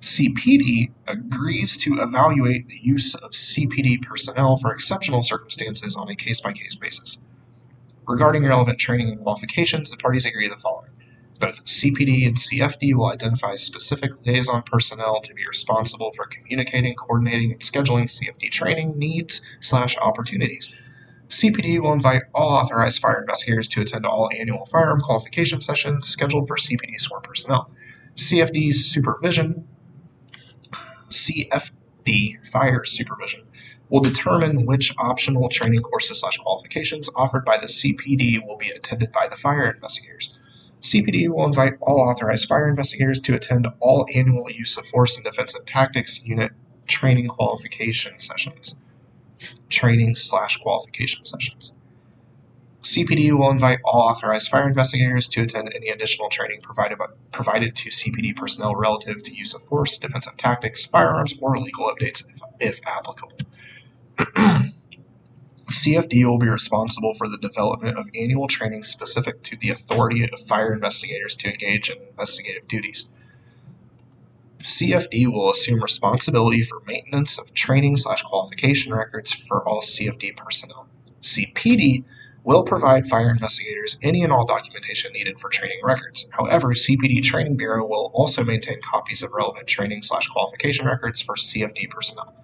CPD 0.00 0.92
agrees 1.08 1.76
to 1.78 2.00
evaluate 2.00 2.66
the 2.66 2.78
use 2.80 3.16
of 3.16 3.32
CPD 3.32 4.00
personnel 4.00 4.56
for 4.56 4.72
exceptional 4.72 5.24
circumstances 5.24 5.96
on 5.96 6.08
a 6.08 6.14
case 6.14 6.40
by 6.40 6.52
case 6.52 6.76
basis. 6.76 7.18
Regarding 8.06 8.44
relevant 8.46 8.78
training 8.78 9.08
and 9.08 9.20
qualifications, 9.20 9.90
the 9.90 9.96
parties 9.96 10.24
agree 10.24 10.48
the 10.48 10.56
following. 10.56 10.90
Both 11.38 11.64
CPD 11.64 12.26
and 12.26 12.36
CFD 12.36 12.94
will 12.94 13.12
identify 13.12 13.54
specific 13.54 14.10
liaison 14.26 14.62
personnel 14.62 15.20
to 15.20 15.34
be 15.34 15.46
responsible 15.46 16.12
for 16.12 16.26
communicating, 16.26 16.94
coordinating, 16.96 17.52
and 17.52 17.60
scheduling 17.60 18.04
CFD 18.04 18.50
training 18.50 18.98
needs 18.98 19.40
slash 19.60 19.96
opportunities. 19.98 20.74
CPD 21.28 21.80
will 21.80 21.92
invite 21.92 22.22
all 22.34 22.50
authorized 22.50 23.00
fire 23.00 23.20
investigators 23.20 23.68
to 23.68 23.82
attend 23.82 24.04
all 24.04 24.30
annual 24.36 24.64
firearm 24.66 25.00
qualification 25.00 25.60
sessions 25.60 26.08
scheduled 26.08 26.48
for 26.48 26.56
CPD 26.56 26.98
sworn 26.98 27.22
personnel. 27.22 27.70
CFD's 28.16 28.84
supervision, 28.86 29.68
CFD 31.10 32.44
fire 32.50 32.84
supervision, 32.84 33.44
will 33.90 34.00
determine 34.00 34.66
which 34.66 34.94
optional 34.98 35.48
training 35.48 35.82
courses 35.82 36.20
slash 36.20 36.38
qualifications 36.38 37.10
offered 37.14 37.44
by 37.44 37.58
the 37.58 37.66
CPD 37.66 38.44
will 38.44 38.56
be 38.56 38.70
attended 38.70 39.12
by 39.12 39.28
the 39.28 39.36
fire 39.36 39.70
investigators. 39.70 40.32
CPD 40.80 41.28
will 41.28 41.44
invite 41.44 41.74
all 41.80 42.00
authorized 42.00 42.46
fire 42.46 42.68
investigators 42.68 43.20
to 43.20 43.34
attend 43.34 43.66
all 43.80 44.06
annual 44.14 44.50
use 44.50 44.76
of 44.76 44.86
force 44.86 45.16
and 45.16 45.24
defensive 45.24 45.66
tactics 45.66 46.22
unit 46.24 46.52
training 46.86 47.28
qualification 47.28 48.18
sessions. 48.18 48.76
Training 49.68 50.16
slash 50.16 50.56
qualification 50.56 51.24
sessions. 51.24 51.74
CPD 52.82 53.36
will 53.36 53.50
invite 53.50 53.80
all 53.84 54.02
authorized 54.02 54.48
fire 54.50 54.68
investigators 54.68 55.28
to 55.28 55.42
attend 55.42 55.72
any 55.74 55.88
additional 55.88 56.28
training 56.28 56.60
provided, 56.62 56.96
by, 56.98 57.06
provided 57.32 57.74
to 57.76 57.90
CPD 57.90 58.34
personnel 58.36 58.74
relative 58.76 59.22
to 59.24 59.34
use 59.34 59.52
of 59.52 59.62
force, 59.62 59.98
defensive 59.98 60.36
tactics, 60.36 60.84
firearms, 60.84 61.34
or 61.40 61.58
legal 61.58 61.90
updates 61.90 62.26
if, 62.60 62.78
if 62.78 62.80
applicable. 62.86 63.36
CFD 65.68 66.24
will 66.24 66.38
be 66.38 66.48
responsible 66.48 67.12
for 67.14 67.28
the 67.28 67.36
development 67.36 67.98
of 67.98 68.08
annual 68.14 68.48
training 68.48 68.84
specific 68.84 69.42
to 69.42 69.56
the 69.56 69.68
authority 69.68 70.24
of 70.24 70.40
fire 70.40 70.72
investigators 70.72 71.36
to 71.36 71.48
engage 71.48 71.90
in 71.90 71.98
investigative 72.08 72.66
duties. 72.66 73.10
CFD 74.62 75.30
will 75.30 75.50
assume 75.50 75.82
responsibility 75.82 76.62
for 76.62 76.80
maintenance 76.86 77.38
of 77.38 77.52
training 77.52 77.96
slash 77.96 78.22
qualification 78.22 78.94
records 78.94 79.32
for 79.32 79.66
all 79.68 79.80
CFD 79.80 80.36
personnel. 80.36 80.88
CPD 81.22 82.04
will 82.44 82.62
provide 82.62 83.06
fire 83.06 83.30
investigators 83.30 83.98
any 84.02 84.22
and 84.22 84.32
all 84.32 84.46
documentation 84.46 85.12
needed 85.12 85.38
for 85.38 85.50
training 85.50 85.80
records. 85.84 86.28
However, 86.30 86.68
CPD 86.68 87.22
Training 87.22 87.56
Bureau 87.58 87.86
will 87.86 88.10
also 88.14 88.42
maintain 88.42 88.80
copies 88.80 89.22
of 89.22 89.32
relevant 89.32 89.66
training 89.66 90.02
slash 90.02 90.28
qualification 90.28 90.86
records 90.86 91.20
for 91.20 91.34
CFD 91.34 91.90
personnel. 91.90 92.34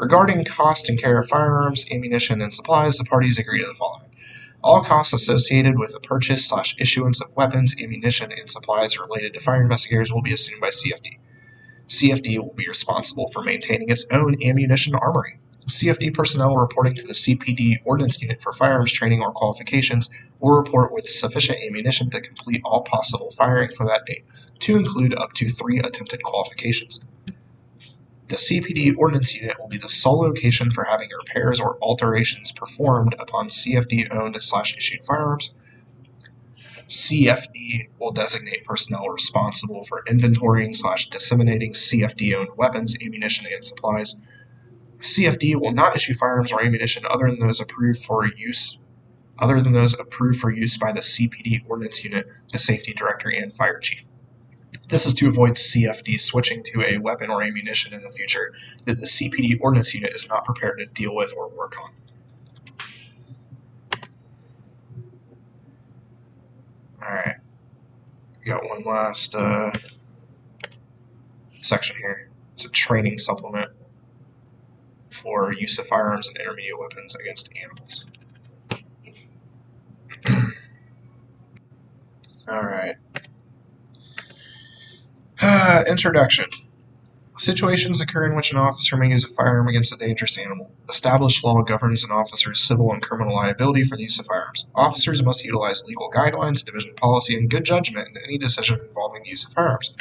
Regarding 0.00 0.46
cost 0.46 0.88
and 0.88 0.98
care 0.98 1.20
of 1.20 1.28
firearms, 1.28 1.84
ammunition, 1.90 2.40
and 2.40 2.50
supplies, 2.50 2.96
the 2.96 3.04
parties 3.04 3.38
agree 3.38 3.60
to 3.60 3.66
the 3.66 3.74
following. 3.74 4.08
All 4.64 4.82
costs 4.82 5.12
associated 5.12 5.78
with 5.78 5.92
the 5.92 6.00
purchase 6.00 6.48
slash 6.48 6.74
issuance 6.78 7.20
of 7.20 7.36
weapons, 7.36 7.76
ammunition, 7.78 8.32
and 8.32 8.48
supplies 8.48 8.98
related 8.98 9.34
to 9.34 9.40
fire 9.40 9.60
investigators 9.60 10.10
will 10.10 10.22
be 10.22 10.32
assumed 10.32 10.62
by 10.62 10.68
CFD. 10.68 11.18
CFD 11.86 12.38
will 12.38 12.54
be 12.54 12.66
responsible 12.66 13.28
for 13.28 13.42
maintaining 13.42 13.90
its 13.90 14.06
own 14.10 14.42
ammunition 14.42 14.94
armory. 14.94 15.38
CFD 15.68 16.14
personnel 16.14 16.56
reporting 16.56 16.94
to 16.94 17.06
the 17.06 17.12
CPD 17.12 17.80
Ordnance 17.84 18.22
Unit 18.22 18.40
for 18.40 18.52
firearms 18.52 18.94
training 18.94 19.20
or 19.20 19.32
qualifications 19.32 20.08
will 20.38 20.56
report 20.56 20.94
with 20.94 21.10
sufficient 21.10 21.58
ammunition 21.62 22.08
to 22.08 22.22
complete 22.22 22.62
all 22.64 22.80
possible 22.84 23.32
firing 23.32 23.74
for 23.76 23.84
that 23.84 24.06
date, 24.06 24.24
to 24.60 24.78
include 24.78 25.14
up 25.18 25.34
to 25.34 25.50
three 25.50 25.78
attempted 25.78 26.22
qualifications. 26.22 27.00
The 28.30 28.36
CPD 28.36 28.96
Ordnance 28.96 29.34
Unit 29.34 29.58
will 29.58 29.66
be 29.66 29.76
the 29.76 29.88
sole 29.88 30.20
location 30.20 30.70
for 30.70 30.84
having 30.84 31.08
repairs 31.18 31.60
or 31.60 31.76
alterations 31.82 32.52
performed 32.52 33.16
upon 33.18 33.48
CFD 33.48 34.06
owned 34.14 34.40
slash 34.40 34.76
issued 34.76 35.02
firearms. 35.02 35.52
CFD 36.54 37.88
will 37.98 38.12
designate 38.12 38.64
personnel 38.64 39.08
responsible 39.08 39.82
for 39.82 40.04
inventorying 40.04 40.76
slash 40.76 41.08
disseminating 41.08 41.72
CFD 41.72 42.38
owned 42.38 42.56
weapons, 42.56 42.96
ammunition, 43.04 43.48
and 43.52 43.64
supplies. 43.64 44.20
CFD 44.98 45.60
will 45.60 45.72
not 45.72 45.96
issue 45.96 46.14
firearms 46.14 46.52
or 46.52 46.62
ammunition 46.62 47.02
other 47.10 47.28
than 47.28 47.40
those 47.40 47.60
approved 47.60 48.04
for 48.04 48.24
use 48.24 48.78
other 49.40 49.60
than 49.60 49.72
those 49.72 49.98
approved 49.98 50.38
for 50.38 50.50
use 50.50 50.76
by 50.76 50.92
the 50.92 51.00
CPD 51.00 51.62
Ordnance 51.66 52.04
Unit, 52.04 52.28
the 52.52 52.58
Safety 52.58 52.92
Director, 52.92 53.30
and 53.30 53.52
Fire 53.52 53.78
Chief. 53.78 54.04
This 54.90 55.06
is 55.06 55.14
to 55.14 55.28
avoid 55.28 55.52
CFD 55.52 56.20
switching 56.20 56.64
to 56.64 56.82
a 56.82 56.98
weapon 56.98 57.30
or 57.30 57.42
ammunition 57.44 57.94
in 57.94 58.02
the 58.02 58.10
future 58.10 58.52
that 58.86 58.98
the 58.98 59.06
CPD 59.06 59.58
Ordnance 59.60 59.94
Unit 59.94 60.12
is 60.12 60.28
not 60.28 60.44
prepared 60.44 60.80
to 60.80 60.86
deal 60.86 61.14
with 61.14 61.32
or 61.36 61.48
work 61.48 61.74
on. 61.80 61.90
Alright. 67.00 67.36
We 68.40 68.46
got 68.50 68.68
one 68.68 68.82
last 68.82 69.36
uh, 69.36 69.70
section 71.60 71.94
here. 71.96 72.28
It's 72.54 72.64
a 72.64 72.70
training 72.70 73.18
supplement 73.18 73.70
for 75.08 75.52
use 75.52 75.78
of 75.78 75.86
firearms 75.86 76.26
and 76.26 76.36
intermediate 76.36 76.80
weapons 76.80 77.14
against 77.14 77.48
animals. 77.62 78.06
Alright. 82.48 82.96
Uh, 82.96 83.09
introduction. 85.88 86.44
Situations 87.38 88.02
occur 88.02 88.26
in 88.26 88.36
which 88.36 88.52
an 88.52 88.58
officer 88.58 88.98
may 88.98 89.08
use 89.08 89.24
a 89.24 89.28
firearm 89.28 89.68
against 89.68 89.94
a 89.94 89.96
dangerous 89.96 90.36
animal. 90.36 90.70
Established 90.86 91.42
law 91.42 91.62
governs 91.62 92.04
an 92.04 92.10
officer's 92.10 92.60
civil 92.60 92.92
and 92.92 93.00
criminal 93.00 93.34
liability 93.34 93.84
for 93.84 93.96
the 93.96 94.02
use 94.02 94.18
of 94.18 94.26
firearms. 94.26 94.70
Officers 94.74 95.22
must 95.24 95.42
utilize 95.42 95.82
legal 95.86 96.10
guidelines, 96.10 96.62
division 96.62 96.94
policy, 96.96 97.38
and 97.38 97.48
good 97.48 97.64
judgment 97.64 98.08
in 98.08 98.22
any 98.22 98.36
decision 98.36 98.80
involving 98.86 99.22
the 99.22 99.30
use 99.30 99.46
of 99.46 99.54
firearms. 99.54 99.94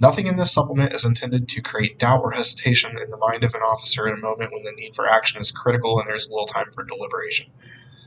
Nothing 0.00 0.26
in 0.26 0.38
this 0.38 0.52
supplement 0.52 0.92
is 0.92 1.04
intended 1.04 1.48
to 1.50 1.62
create 1.62 2.00
doubt 2.00 2.22
or 2.22 2.32
hesitation 2.32 2.98
in 2.98 3.10
the 3.10 3.16
mind 3.16 3.44
of 3.44 3.54
an 3.54 3.62
officer 3.62 4.08
in 4.08 4.14
a 4.14 4.20
moment 4.20 4.52
when 4.52 4.64
the 4.64 4.72
need 4.72 4.96
for 4.96 5.08
action 5.08 5.40
is 5.40 5.52
critical 5.52 6.00
and 6.00 6.08
there 6.08 6.16
is 6.16 6.28
little 6.28 6.46
time 6.46 6.72
for 6.72 6.84
deliberation. 6.84 7.52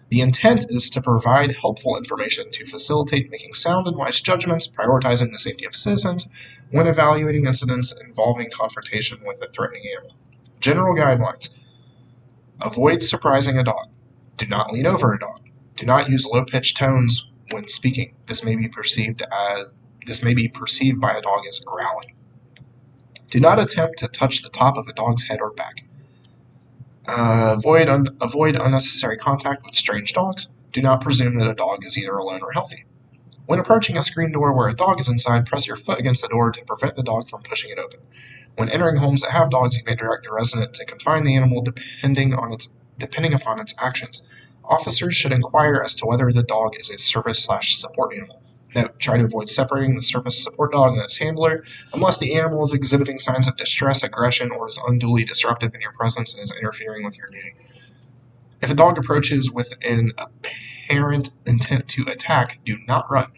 The 0.09 0.21
intent 0.21 0.67
is 0.69 0.89
to 0.91 1.01
provide 1.01 1.57
helpful 1.59 1.97
information 1.97 2.49
to 2.51 2.65
facilitate 2.65 3.29
making 3.29 3.53
sound 3.53 3.87
and 3.87 3.97
wise 3.97 4.21
judgments, 4.21 4.67
prioritizing 4.67 5.31
the 5.31 5.39
safety 5.39 5.65
of 5.65 5.75
citizens 5.75 6.27
when 6.71 6.87
evaluating 6.87 7.45
incidents 7.45 7.93
involving 8.05 8.49
confrontation 8.49 9.19
with 9.25 9.41
a 9.41 9.51
threatening 9.51 9.83
animal. 9.97 10.15
General 10.61 10.95
guidelines 10.95 11.49
Avoid 12.61 13.03
surprising 13.03 13.57
a 13.57 13.63
dog. 13.63 13.89
Do 14.37 14.47
not 14.47 14.71
lean 14.71 14.87
over 14.87 15.13
a 15.13 15.19
dog. 15.19 15.41
Do 15.75 15.85
not 15.85 16.09
use 16.09 16.25
low 16.25 16.43
pitched 16.45 16.77
tones 16.77 17.25
when 17.51 17.67
speaking. 17.67 18.15
This 18.25 18.43
may 18.43 18.55
be 18.55 18.67
perceived 18.67 19.21
as 19.31 19.65
this 20.05 20.23
may 20.23 20.33
be 20.33 20.47
perceived 20.47 21.01
by 21.01 21.13
a 21.13 21.21
dog 21.21 21.45
as 21.47 21.59
growling. 21.59 22.15
Do 23.29 23.39
not 23.41 23.59
attempt 23.59 23.99
to 23.99 24.07
touch 24.07 24.41
the 24.41 24.49
top 24.49 24.77
of 24.77 24.87
a 24.87 24.93
dog's 24.93 25.25
head 25.25 25.39
or 25.41 25.51
back. 25.51 25.83
Uh, 27.07 27.55
avoid, 27.57 27.87
un- 27.87 28.17
avoid 28.19 28.55
unnecessary 28.55 29.17
contact 29.17 29.65
with 29.65 29.75
strange 29.75 30.13
dogs. 30.13 30.51
Do 30.73 30.81
not 30.81 31.01
presume 31.01 31.35
that 31.35 31.49
a 31.49 31.53
dog 31.53 31.85
is 31.85 31.97
either 31.97 32.15
alone 32.17 32.41
or 32.41 32.51
healthy. 32.51 32.85
When 33.45 33.59
approaching 33.59 33.97
a 33.97 34.03
screen 34.03 34.33
door 34.33 34.53
where 34.53 34.67
a 34.67 34.75
dog 34.75 34.99
is 34.99 35.07
inside, 35.07 35.45
press 35.45 35.67
your 35.67 35.77
foot 35.77 35.99
against 35.99 36.21
the 36.21 36.27
door 36.27 36.51
to 36.51 36.65
prevent 36.65 36.97
the 36.97 37.03
dog 37.03 37.29
from 37.29 37.43
pushing 37.43 37.71
it 37.71 37.79
open. 37.79 38.01
When 38.57 38.67
entering 38.69 38.97
homes 38.97 39.21
that 39.21 39.31
have 39.31 39.49
dogs, 39.49 39.77
you 39.77 39.83
may 39.85 39.95
direct 39.95 40.25
the 40.25 40.33
resident 40.33 40.73
to 40.73 40.85
confine 40.85 41.23
the 41.23 41.35
animal 41.35 41.61
depending 41.61 42.33
on 42.33 42.51
its 42.51 42.73
depending 42.97 43.33
upon 43.33 43.59
its 43.59 43.73
actions. 43.79 44.23
Officers 44.65 45.15
should 45.15 45.31
inquire 45.31 45.81
as 45.83 45.95
to 45.95 46.05
whether 46.05 46.33
the 46.33 46.43
dog 46.43 46.73
is 46.77 46.89
a 46.89 46.97
service 46.97 47.41
slash 47.43 47.77
support 47.77 48.13
animal. 48.13 48.41
Note, 48.77 48.99
try 48.99 49.17
to 49.17 49.25
avoid 49.25 49.49
separating 49.49 49.95
the 49.95 50.03
surface 50.03 50.43
support 50.43 50.71
dog 50.71 50.93
and 50.93 51.01
its 51.01 51.17
handler 51.17 51.63
unless 51.95 52.19
the 52.19 52.35
animal 52.35 52.61
is 52.61 52.75
exhibiting 52.75 53.17
signs 53.17 53.47
of 53.47 53.57
distress, 53.57 54.03
aggression, 54.03 54.51
or 54.51 54.67
is 54.67 54.79
unduly 54.85 55.25
disruptive 55.25 55.73
in 55.73 55.81
your 55.81 55.93
presence 55.93 56.35
and 56.35 56.43
is 56.43 56.53
interfering 56.53 57.03
with 57.03 57.17
your 57.17 57.25
duty. 57.25 57.55
If 58.61 58.69
a 58.69 58.75
dog 58.75 58.99
approaches 58.99 59.51
with 59.51 59.73
an 59.83 60.11
apparent 60.19 61.31
intent 61.47 61.87
to 61.87 62.03
attack, 62.03 62.59
do 62.65 62.77
not 62.87 63.09
run. 63.09 63.31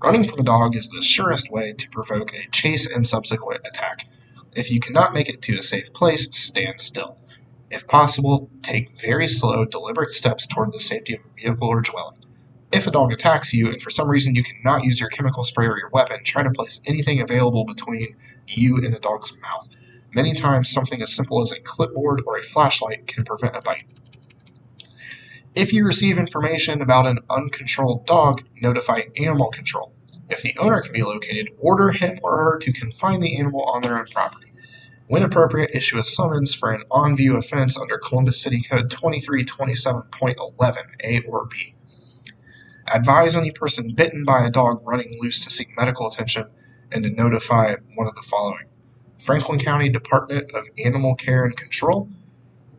Running 0.00 0.22
from 0.22 0.38
a 0.38 0.44
dog 0.44 0.76
is 0.76 0.88
the 0.88 1.02
surest 1.02 1.50
way 1.50 1.72
to 1.72 1.90
provoke 1.90 2.32
a 2.32 2.48
chase 2.52 2.86
and 2.88 3.04
subsequent 3.04 3.66
attack. 3.66 4.06
If 4.54 4.70
you 4.70 4.78
cannot 4.78 5.12
make 5.12 5.28
it 5.28 5.42
to 5.42 5.58
a 5.58 5.62
safe 5.62 5.92
place, 5.92 6.28
stand 6.30 6.80
still. 6.80 7.18
If 7.68 7.88
possible, 7.88 8.48
take 8.62 8.94
very 8.94 9.26
slow, 9.26 9.64
deliberate 9.64 10.12
steps 10.12 10.46
toward 10.46 10.72
the 10.72 10.78
safety 10.78 11.14
of 11.14 11.22
a 11.22 11.34
vehicle 11.34 11.66
or 11.66 11.80
dwelling. 11.80 12.23
If 12.74 12.88
a 12.88 12.90
dog 12.90 13.12
attacks 13.12 13.54
you 13.54 13.68
and 13.68 13.80
for 13.80 13.90
some 13.90 14.08
reason 14.08 14.34
you 14.34 14.42
cannot 14.42 14.82
use 14.82 14.98
your 14.98 15.08
chemical 15.08 15.44
spray 15.44 15.66
or 15.66 15.78
your 15.78 15.90
weapon, 15.90 16.24
try 16.24 16.42
to 16.42 16.50
place 16.50 16.80
anything 16.84 17.20
available 17.20 17.64
between 17.64 18.16
you 18.48 18.78
and 18.78 18.92
the 18.92 18.98
dog's 18.98 19.38
mouth. 19.38 19.68
Many 20.12 20.34
times, 20.34 20.70
something 20.70 21.00
as 21.00 21.14
simple 21.14 21.40
as 21.40 21.52
a 21.52 21.60
clipboard 21.60 22.22
or 22.26 22.36
a 22.36 22.42
flashlight 22.42 23.06
can 23.06 23.22
prevent 23.24 23.54
a 23.54 23.60
bite. 23.60 23.84
If 25.54 25.72
you 25.72 25.86
receive 25.86 26.18
information 26.18 26.82
about 26.82 27.06
an 27.06 27.20
uncontrolled 27.30 28.06
dog, 28.06 28.42
notify 28.60 29.02
animal 29.16 29.50
control. 29.52 29.94
If 30.28 30.42
the 30.42 30.58
owner 30.58 30.80
can 30.80 30.92
be 30.92 31.04
located, 31.04 31.50
order 31.58 31.92
him 31.92 32.18
or 32.24 32.36
her 32.38 32.58
to 32.58 32.72
confine 32.72 33.20
the 33.20 33.38
animal 33.38 33.62
on 33.62 33.82
their 33.82 33.96
own 33.96 34.06
property. 34.06 34.52
When 35.06 35.22
appropriate, 35.22 35.70
issue 35.74 35.98
a 35.98 36.02
summons 36.02 36.56
for 36.56 36.72
an 36.72 36.82
on 36.90 37.14
view 37.14 37.36
offense 37.36 37.78
under 37.78 37.98
Columbus 37.98 38.42
City 38.42 38.66
Code 38.68 38.90
2327.11, 38.90 40.76
A 41.04 41.20
or 41.20 41.46
B. 41.46 41.73
Advise 42.92 43.36
any 43.36 43.50
person 43.50 43.94
bitten 43.94 44.24
by 44.24 44.44
a 44.44 44.50
dog 44.50 44.80
running 44.84 45.18
loose 45.20 45.40
to 45.40 45.50
seek 45.50 45.76
medical 45.76 46.06
attention 46.06 46.46
and 46.92 47.02
to 47.04 47.10
notify 47.10 47.74
one 47.94 48.06
of 48.06 48.14
the 48.14 48.22
following 48.22 48.66
Franklin 49.18 49.58
County 49.58 49.88
Department 49.88 50.50
of 50.54 50.68
Animal 50.78 51.14
Care 51.14 51.44
and 51.44 51.56
Control, 51.56 52.10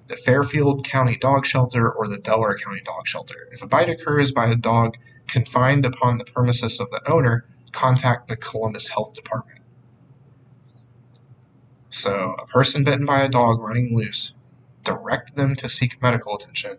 the 0.08 0.16
Fairfield 0.16 0.86
County 0.86 1.18
Dog 1.18 1.46
Shelter, 1.46 1.92
or 1.92 2.08
the 2.08 2.20
Delaware 2.20 2.56
County 2.56 2.82
Dog 2.82 3.08
Shelter. 3.08 3.48
If 3.52 3.64
a 3.64 3.68
bite 3.68 3.90
occurs 3.90 4.32
by 4.32 4.48
a 4.48 4.56
dog 4.56 4.96
confined 5.28 5.86
upon 5.86 6.20
the 6.20 6.26
premises 6.26 6.80
of 6.80 6.92
the 6.92 7.02
owner, 7.12 7.48
contact 7.72 8.28
the 8.28 8.38
Columbus 8.38 8.90
Health 8.90 9.14
Department. 9.16 9.62
So, 11.90 12.36
a 12.38 12.46
person 12.46 12.84
bitten 12.84 13.06
by 13.06 13.24
a 13.24 13.30
dog 13.30 13.60
running 13.60 13.98
loose, 13.98 14.34
direct 14.84 15.36
them 15.36 15.56
to 15.56 15.68
seek 15.68 16.00
medical 16.02 16.36
attention 16.36 16.78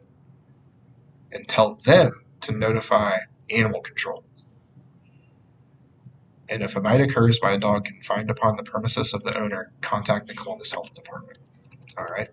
and 1.32 1.48
tell 1.48 1.74
them 1.74 2.22
to 2.46 2.52
notify 2.52 3.18
animal 3.50 3.80
control. 3.80 4.24
And 6.48 6.62
if 6.62 6.76
a 6.76 6.80
bite 6.80 7.00
occurs 7.00 7.38
by 7.38 7.52
a 7.52 7.58
dog 7.58 7.84
confined 7.84 8.30
upon 8.30 8.56
the 8.56 8.62
premises 8.62 9.12
of 9.12 9.24
the 9.24 9.36
owner, 9.36 9.72
contact 9.80 10.28
the 10.28 10.34
Columbus 10.34 10.70
Health 10.70 10.94
Department. 10.94 11.38
All 11.98 12.04
right. 12.04 12.28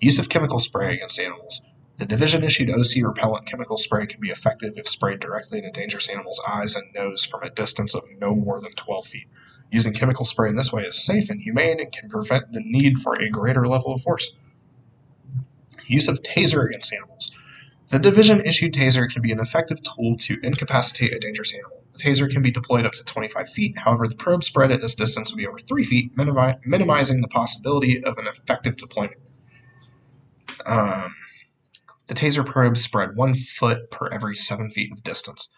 Use 0.00 0.18
of 0.18 0.28
chemical 0.28 0.58
spray 0.58 0.94
against 0.94 1.20
animals. 1.20 1.64
The 1.98 2.06
division 2.06 2.44
issued 2.44 2.70
OC 2.70 3.02
repellent 3.02 3.46
chemical 3.46 3.76
spray 3.76 4.06
can 4.06 4.20
be 4.20 4.30
effective 4.30 4.74
if 4.76 4.88
sprayed 4.88 5.20
directly 5.20 5.58
in 5.58 5.64
a 5.64 5.72
dangerous 5.72 6.08
animal's 6.08 6.40
eyes 6.48 6.76
and 6.76 6.92
nose 6.94 7.24
from 7.24 7.42
a 7.42 7.50
distance 7.50 7.94
of 7.94 8.04
no 8.20 8.34
more 8.34 8.60
than 8.60 8.72
12 8.72 9.06
feet. 9.06 9.28
Using 9.70 9.92
chemical 9.92 10.24
spray 10.24 10.48
in 10.48 10.56
this 10.56 10.72
way 10.72 10.84
is 10.84 11.04
safe 11.04 11.28
and 11.28 11.42
humane 11.42 11.80
and 11.80 11.92
can 11.92 12.08
prevent 12.08 12.52
the 12.52 12.62
need 12.64 13.00
for 13.00 13.14
a 13.14 13.28
greater 13.28 13.66
level 13.66 13.92
of 13.92 14.00
force. 14.00 14.32
Use 15.86 16.08
of 16.08 16.22
taser 16.22 16.66
against 16.66 16.92
animals. 16.92 17.34
The 17.88 17.98
division 17.98 18.44
issued 18.44 18.74
taser 18.74 19.08
can 19.08 19.22
be 19.22 19.32
an 19.32 19.40
effective 19.40 19.82
tool 19.82 20.16
to 20.18 20.38
incapacitate 20.42 21.14
a 21.14 21.18
dangerous 21.18 21.54
animal. 21.54 21.82
The 21.94 21.98
taser 22.00 22.30
can 22.30 22.42
be 22.42 22.50
deployed 22.50 22.84
up 22.84 22.92
to 22.92 23.04
25 23.04 23.48
feet, 23.48 23.78
however, 23.78 24.06
the 24.06 24.14
probe 24.14 24.44
spread 24.44 24.70
at 24.70 24.82
this 24.82 24.94
distance 24.94 25.30
will 25.30 25.38
be 25.38 25.46
over 25.46 25.58
3 25.58 25.84
feet, 25.84 26.14
minimi- 26.14 26.58
minimizing 26.66 27.22
the 27.22 27.28
possibility 27.28 28.04
of 28.04 28.18
an 28.18 28.26
effective 28.26 28.76
deployment. 28.76 29.20
Um, 30.66 31.14
the 32.08 32.14
taser 32.14 32.44
probe 32.44 32.76
spread 32.76 33.16
one 33.16 33.34
foot 33.34 33.90
per 33.90 34.08
every 34.08 34.36
seven 34.36 34.70
feet 34.70 34.92
of 34.92 35.02
distance. 35.02 35.48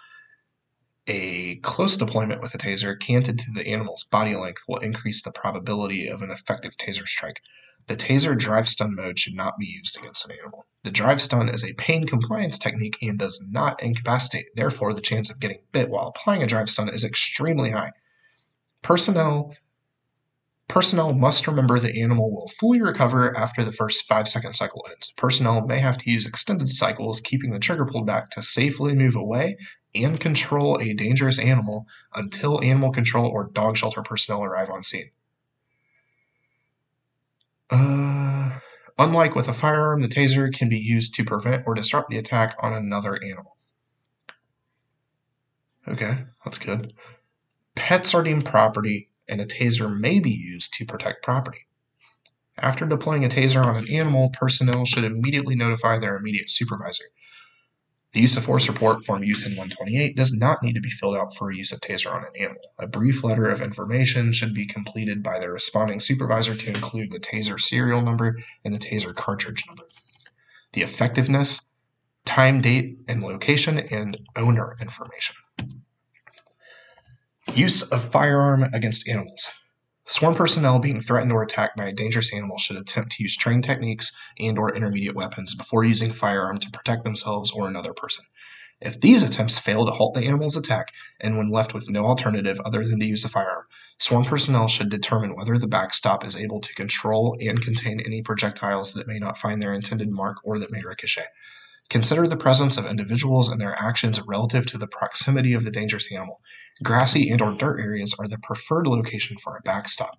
A 1.08 1.56
close 1.56 1.96
deployment 1.96 2.42
with 2.42 2.54
a 2.54 2.58
taser 2.58 2.98
canted 2.98 3.40
to 3.40 3.50
the 3.50 3.66
animal's 3.66 4.04
body 4.04 4.36
length 4.36 4.62
will 4.68 4.78
increase 4.78 5.22
the 5.22 5.32
probability 5.32 6.06
of 6.06 6.22
an 6.22 6.30
effective 6.30 6.76
taser 6.76 7.08
strike. 7.08 7.40
The 7.86 7.96
taser 7.96 8.38
drive 8.38 8.68
stun 8.68 8.94
mode 8.94 9.18
should 9.18 9.34
not 9.34 9.58
be 9.58 9.66
used 9.66 9.96
against 9.96 10.24
an 10.24 10.32
animal. 10.40 10.66
The 10.82 10.90
drive 10.90 11.20
stun 11.20 11.48
is 11.48 11.64
a 11.64 11.74
pain 11.74 12.06
compliance 12.06 12.58
technique 12.58 12.96
and 13.02 13.18
does 13.18 13.44
not 13.50 13.82
incapacitate. 13.82 14.46
Therefore, 14.54 14.94
the 14.94 15.00
chance 15.00 15.30
of 15.30 15.40
getting 15.40 15.60
bit 15.72 15.88
while 15.88 16.08
applying 16.08 16.42
a 16.42 16.46
drive 16.46 16.70
stun 16.70 16.88
is 16.88 17.04
extremely 17.04 17.70
high. 17.70 17.92
Personnel 18.82 19.54
Personnel 20.68 21.14
must 21.14 21.48
remember 21.48 21.80
the 21.80 22.00
animal 22.00 22.30
will 22.30 22.46
fully 22.46 22.80
recover 22.80 23.36
after 23.36 23.64
the 23.64 23.72
first 23.72 24.06
5 24.06 24.28
second 24.28 24.52
cycle 24.52 24.86
ends. 24.88 25.10
Personnel 25.16 25.66
may 25.66 25.80
have 25.80 25.98
to 25.98 26.08
use 26.08 26.28
extended 26.28 26.68
cycles, 26.68 27.20
keeping 27.20 27.50
the 27.50 27.58
trigger 27.58 27.84
pulled 27.84 28.06
back 28.06 28.30
to 28.30 28.42
safely 28.42 28.94
move 28.94 29.16
away 29.16 29.56
and 29.96 30.20
control 30.20 30.78
a 30.80 30.94
dangerous 30.94 31.40
animal 31.40 31.86
until 32.14 32.62
animal 32.62 32.92
control 32.92 33.26
or 33.26 33.50
dog 33.52 33.76
shelter 33.76 34.00
personnel 34.00 34.44
arrive 34.44 34.70
on 34.70 34.84
scene. 34.84 35.10
Uh, 37.70 38.50
unlike 38.98 39.35
with 39.35 39.48
a 39.48 39.52
firearm, 39.52 40.02
the 40.02 40.09
taser 40.09 40.52
can 40.52 40.68
be 40.68 40.78
used 40.78 41.14
to 41.14 41.24
prevent 41.24 41.64
or 41.66 41.74
disrupt 41.74 42.11
the 42.11 42.18
attack 42.18 42.56
on 42.61 42.72
another 42.72 43.18
animal. 43.22 43.56
Okay, 45.88 46.24
that's 46.44 46.59
good. 46.59 46.92
Pets 47.74 48.14
are 48.14 48.22
deemed 48.22 48.44
property 48.44 49.11
and 49.28 49.40
a 49.40 49.46
taser 49.46 49.98
may 49.98 50.18
be 50.18 50.30
used 50.30 50.74
to 50.74 50.85
protect 50.85 51.22
property. 51.22 51.66
After 52.59 52.85
deploying 52.85 53.24
a 53.24 53.28
taser 53.28 53.64
on 53.64 53.76
an 53.76 53.88
animal, 53.88 54.30
personnel 54.30 54.85
should 54.85 55.04
immediately 55.04 55.54
notify 55.54 55.98
their 55.98 56.16
immediate 56.16 56.50
supervisor. 56.50 57.04
The 58.12 58.20
use 58.20 58.36
of 58.36 58.44
force 58.44 58.66
report 58.68 59.04
form 59.04 59.22
U10 59.22 59.56
128 59.56 60.16
does 60.16 60.32
not 60.32 60.64
need 60.64 60.74
to 60.74 60.80
be 60.80 60.90
filled 60.90 61.16
out 61.16 61.34
for 61.36 61.52
use 61.52 61.70
of 61.70 61.80
taser 61.80 62.12
on 62.12 62.24
an 62.24 62.32
animal. 62.40 62.60
A 62.80 62.88
brief 62.88 63.22
letter 63.22 63.48
of 63.48 63.62
information 63.62 64.32
should 64.32 64.52
be 64.52 64.66
completed 64.66 65.22
by 65.22 65.38
the 65.38 65.50
responding 65.50 66.00
supervisor 66.00 66.56
to 66.56 66.68
include 66.68 67.12
the 67.12 67.20
taser 67.20 67.60
serial 67.60 68.02
number 68.02 68.36
and 68.64 68.74
the 68.74 68.80
taser 68.80 69.14
cartridge 69.14 69.64
number. 69.68 69.84
The 70.72 70.82
effectiveness, 70.82 71.68
time, 72.24 72.60
date, 72.60 72.98
and 73.06 73.22
location, 73.22 73.78
and 73.78 74.18
owner 74.34 74.76
information. 74.80 75.36
Use 77.54 77.82
of 77.82 78.04
firearm 78.04 78.64
against 78.74 79.08
animals. 79.08 79.50
Sworn 80.10 80.34
personnel 80.34 80.80
being 80.80 81.00
threatened 81.00 81.30
or 81.30 81.40
attacked 81.40 81.76
by 81.76 81.86
a 81.86 81.92
dangerous 81.92 82.34
animal 82.34 82.58
should 82.58 82.76
attempt 82.76 83.12
to 83.12 83.22
use 83.22 83.36
trained 83.36 83.62
techniques 83.62 84.10
and 84.40 84.58
or 84.58 84.74
intermediate 84.74 85.14
weapons 85.14 85.54
before 85.54 85.84
using 85.84 86.12
firearm 86.12 86.58
to 86.58 86.70
protect 86.72 87.04
themselves 87.04 87.52
or 87.52 87.68
another 87.68 87.92
person. 87.92 88.24
If 88.80 89.00
these 89.00 89.22
attempts 89.22 89.60
fail 89.60 89.86
to 89.86 89.92
halt 89.92 90.14
the 90.14 90.26
animal's 90.26 90.56
attack, 90.56 90.92
and 91.20 91.38
when 91.38 91.52
left 91.52 91.74
with 91.74 91.88
no 91.88 92.06
alternative 92.06 92.58
other 92.64 92.84
than 92.84 92.98
to 92.98 93.06
use 93.06 93.24
a 93.24 93.28
firearm, 93.28 93.66
sworn 93.98 94.24
personnel 94.24 94.66
should 94.66 94.88
determine 94.88 95.36
whether 95.36 95.56
the 95.56 95.68
backstop 95.68 96.24
is 96.24 96.36
able 96.36 96.60
to 96.60 96.74
control 96.74 97.36
and 97.40 97.62
contain 97.62 98.00
any 98.00 98.20
projectiles 98.20 98.94
that 98.94 99.06
may 99.06 99.20
not 99.20 99.38
find 99.38 99.62
their 99.62 99.72
intended 99.72 100.10
mark 100.10 100.38
or 100.42 100.58
that 100.58 100.72
may 100.72 100.82
ricochet. 100.82 101.26
Consider 101.90 102.29
the 102.29 102.37
presence 102.37 102.79
of 102.79 102.87
individuals 102.87 103.48
and 103.48 103.61
their 103.61 103.76
actions 103.76 104.22
relative 104.24 104.64
to 104.66 104.79
the 104.79 104.87
proximity 104.87 105.53
of 105.53 105.64
the 105.64 105.72
dangerous 105.72 106.11
animal. 106.12 106.40
Grassy 106.85 107.29
and 107.31 107.42
or 107.42 107.53
dirt 107.53 107.81
areas 107.81 108.14
are 108.18 108.29
the 108.29 108.38
preferred 108.38 108.87
location 108.87 109.37
for 109.42 109.57
a 109.57 109.62
backstop. 109.62 110.16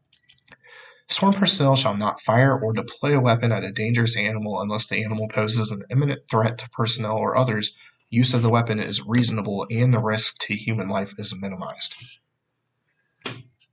Sworn 1.08 1.34
personnel 1.34 1.76
shall 1.76 1.96
not 1.96 2.22
fire 2.22 2.58
or 2.58 2.74
deploy 2.74 3.18
a 3.18 3.22
weapon 3.22 3.52
at 3.52 3.64
a 3.64 3.72
dangerous 3.72 4.18
animal 4.18 4.62
unless 4.62 4.88
the 4.88 5.04
animal 5.04 5.28
poses 5.30 5.72
an 5.72 5.84
imminent 5.90 6.22
threat 6.30 6.58
to 6.58 6.70
personnel 6.70 7.16
or 7.16 7.38
others. 7.38 7.76
Use 8.10 8.34
of 8.34 8.42
the 8.42 8.50
weapon 8.50 8.78
is 8.80 9.08
reasonable 9.08 9.66
and 9.72 9.94
the 9.94 10.02
risk 10.02 10.40
to 10.40 10.56
human 10.56 10.90
life 10.90 11.14
is 11.18 11.34
minimized. 11.40 11.96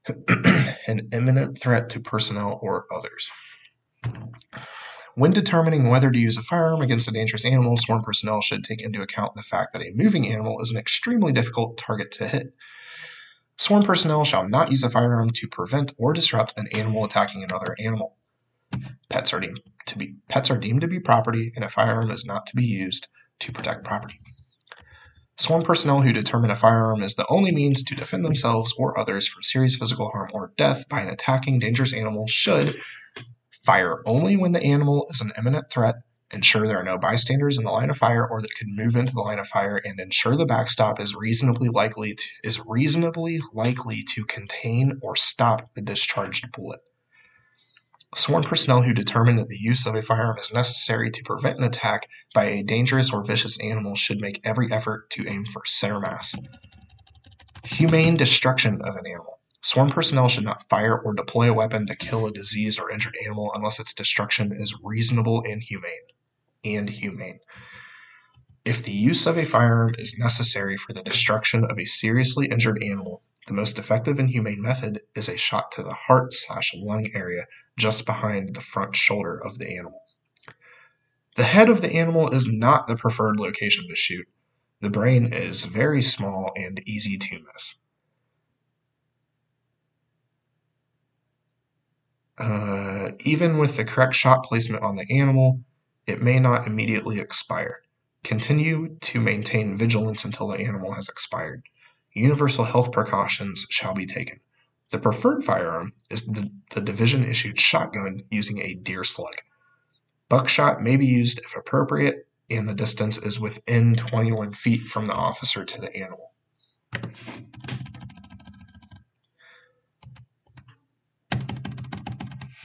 an 0.87 1.09
imminent 1.13 1.61
threat 1.61 1.91
to 1.91 2.01
personnel 2.01 2.61
or 2.63 2.87
others. 2.95 3.31
When 5.19 5.33
determining 5.33 5.89
whether 5.89 6.13
to 6.13 6.19
use 6.19 6.37
a 6.37 6.43
firearm 6.43 6.81
against 6.81 7.09
a 7.09 7.11
dangerous 7.11 7.45
animal, 7.45 7.77
sworn 7.77 8.03
personnel 8.03 8.41
should 8.41 8.63
take 8.63 8.81
into 8.81 9.03
account 9.03 9.35
the 9.35 9.43
fact 9.43 9.73
that 9.73 9.83
a 9.83 9.91
moving 9.93 10.31
animal 10.31 10.61
is 10.61 10.71
an 10.71 10.77
extremely 10.77 11.33
difficult 11.33 11.77
target 11.77 12.13
to 12.13 12.29
hit. 12.29 12.55
Sworn 13.57 13.83
personnel 13.83 14.25
shall 14.25 14.49
not 14.49 14.71
use 14.71 14.85
a 14.85 14.89
firearm 14.89 15.31
to 15.31 15.49
prevent 15.49 15.93
or 15.99 16.13
disrupt 16.13 16.57
an 16.57 16.69
animal 16.69 17.05
attacking 17.05 17.43
another 17.43 17.75
animal. 17.81 18.15
Pets 19.09 19.33
are 19.33 19.41
deemed 19.41 19.59
to 19.87 19.99
be 19.99 20.15
pets 20.29 20.53
are 20.53 20.57
deemed 20.57 20.83
to 20.83 20.87
be 20.87 21.01
property, 21.01 21.51
and 21.57 21.65
a 21.65 21.69
firearm 21.69 22.13
is 22.13 22.25
not 22.25 22.47
to 22.47 22.55
be 22.55 22.67
used 22.67 23.09
to 23.41 23.51
protect 23.51 23.83
property. 23.83 24.21
Sworn 25.37 25.65
personnel 25.65 26.03
who 26.03 26.13
determine 26.13 26.53
a 26.53 26.57
firearm 26.57 27.03
is 27.03 27.17
the 27.17 27.27
only 27.29 27.51
means 27.51 27.83
to 27.83 27.97
defend 27.97 28.25
themselves 28.25 28.73
or 28.79 28.97
others 28.97 29.27
from 29.27 29.43
serious 29.43 29.75
physical 29.75 30.11
harm 30.11 30.29
or 30.33 30.53
death 30.57 30.89
by 30.89 31.01
an 31.01 31.09
attacking 31.09 31.59
dangerous 31.59 31.93
animal 31.93 32.29
should 32.29 32.81
fire 33.69 34.01
only 34.07 34.35
when 34.35 34.53
the 34.53 34.63
animal 34.63 35.07
is 35.11 35.21
an 35.21 35.31
imminent 35.37 35.71
threat, 35.71 35.97
ensure 36.33 36.67
there 36.67 36.81
are 36.81 36.85
no 36.85 36.97
bystanders 36.97 37.59
in 37.59 37.65
the 37.65 37.71
line 37.71 37.91
of 37.91 37.99
fire 37.99 38.27
or 38.27 38.41
that 38.41 38.55
could 38.59 38.67
move 38.67 38.97
into 38.97 39.13
the 39.13 39.21
line 39.21 39.39
of 39.39 39.47
fire, 39.47 39.79
and 39.85 40.01
ensure 40.01 40.37
the 40.37 40.47
backstop 40.47 40.99
is 40.99 41.15
reasonably 41.15 41.69
likely 41.69 42.15
to, 42.15 42.25
is 42.43 42.59
reasonably 42.67 43.43
likely 43.53 44.03
to 44.03 44.25
contain 44.25 44.99
or 45.03 45.15
stop 45.15 45.69
the 45.75 45.83
discharged 45.83 46.51
bullet. 46.51 46.81
Sworn 48.15 48.43
personnel 48.43 48.81
who 48.81 48.95
determine 48.95 49.37
that 49.37 49.49
the 49.49 49.61
use 49.61 49.85
of 49.85 49.95
a 49.95 50.01
firearm 50.01 50.39
is 50.39 50.51
necessary 50.51 51.11
to 51.11 51.23
prevent 51.23 51.59
an 51.59 51.65
attack 51.65 52.09
by 52.33 52.47
a 52.47 52.63
dangerous 52.63 53.13
or 53.13 53.23
vicious 53.23 53.61
animal 53.61 53.95
should 53.95 54.19
make 54.19 54.41
every 54.45 54.73
effort 54.73 55.11
to 55.11 55.29
aim 55.29 55.45
for 55.45 55.61
center 55.67 56.01
mass. 56.01 56.35
Humane 57.65 58.17
destruction 58.17 58.81
of 58.81 58.97
an 58.97 59.07
animal. 59.07 59.38
Sworn 59.69 59.91
personnel 59.91 60.29
should 60.29 60.45
not 60.45 60.67
fire 60.71 60.99
or 60.99 61.13
deploy 61.13 61.51
a 61.51 61.53
weapon 61.53 61.87
to 61.89 61.95
kill 61.95 62.25
a 62.25 62.33
diseased 62.33 62.81
or 62.81 62.91
injured 62.91 63.19
animal 63.23 63.53
unless 63.55 63.79
its 63.79 63.93
destruction 63.93 64.51
is 64.51 64.75
reasonable 64.83 65.43
and 65.47 65.63
humane. 65.63 66.07
And 66.65 66.89
humane. 66.89 67.41
If 68.65 68.83
the 68.83 68.93
use 68.93 69.27
of 69.27 69.37
a 69.37 69.45
firearm 69.45 69.95
is 69.99 70.19
necessary 70.19 70.79
for 70.79 70.95
the 70.95 71.03
destruction 71.03 71.67
of 71.67 71.79
a 71.79 71.85
seriously 71.85 72.47
injured 72.47 72.83
animal, 72.83 73.21
the 73.47 73.53
most 73.53 73.79
effective 73.79 74.19
and 74.19 74.31
humane 74.31 74.63
method 74.63 75.03
is 75.15 75.29
a 75.29 75.37
shot 75.37 75.71
to 75.73 75.83
the 75.83 75.93
heart 75.93 76.33
slash 76.33 76.73
lung 76.75 77.11
area 77.13 77.45
just 77.77 78.07
behind 78.07 78.57
the 78.57 78.63
front 78.63 78.97
shoulder 78.97 79.39
of 79.39 79.59
the 79.59 79.77
animal. 79.77 80.01
The 81.37 81.45
head 81.45 81.69
of 81.69 81.83
the 81.83 81.93
animal 81.93 82.31
is 82.31 82.51
not 82.51 82.87
the 82.87 82.97
preferred 82.97 83.39
location 83.39 83.87
to 83.87 83.95
shoot. 83.95 84.29
The 84.81 84.89
brain 84.89 85.31
is 85.31 85.67
very 85.67 86.01
small 86.01 86.53
and 86.57 86.81
easy 86.87 87.19
to 87.19 87.39
miss. 87.53 87.75
Uh, 92.39 93.11
even 93.21 93.59
with 93.59 93.77
the 93.77 93.85
correct 93.85 94.15
shot 94.15 94.45
placement 94.45 94.83
on 94.83 94.97
the 94.97 95.07
animal, 95.11 95.61
it 96.07 96.23
may 96.23 96.39
not 96.39 96.67
immediately 96.67 97.19
expire. 97.19 97.83
Continue 98.23 98.97
to 99.01 99.21
maintain 99.21 99.77
vigilance 99.77 100.25
until 100.25 100.49
the 100.49 100.61
animal 100.61 100.93
has 100.93 101.09
expired. 101.09 101.63
Universal 102.13 102.65
health 102.65 102.93
precautions 102.93 103.67
shall 103.71 103.95
be 103.95 104.07
taken. 104.07 104.41
The 104.91 104.99
preferred 104.99 105.45
firearm 105.45 105.93
is 106.11 106.27
the, 106.27 106.51
the 106.75 106.81
division 106.81 107.25
issued 107.25 107.61
shotgun 107.61 108.23
using 108.31 108.61
a 108.61 108.75
deer 108.75 109.05
slug. 109.05 109.35
Buckshot 110.29 110.83
may 110.83 110.97
be 110.97 111.07
used 111.07 111.41
if 111.45 111.57
appropriate 111.57 112.27
and 112.51 112.69
the 112.69 112.75
distance 112.75 113.19
is 113.19 113.39
within 113.39 113.95
21 113.95 114.53
feet 114.53 114.83
from 114.83 115.07
the 115.07 115.13
officer 115.13 115.65
to 115.65 115.81
the 115.81 115.95
animal. 115.95 116.33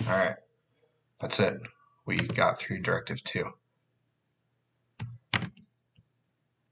All 0.08 0.14
right, 0.18 0.36
that's 1.22 1.39
it. 1.39 1.62
We 2.06 2.18
got 2.18 2.60
through 2.60 2.82
Directive 2.82 3.24
2. 3.24 3.45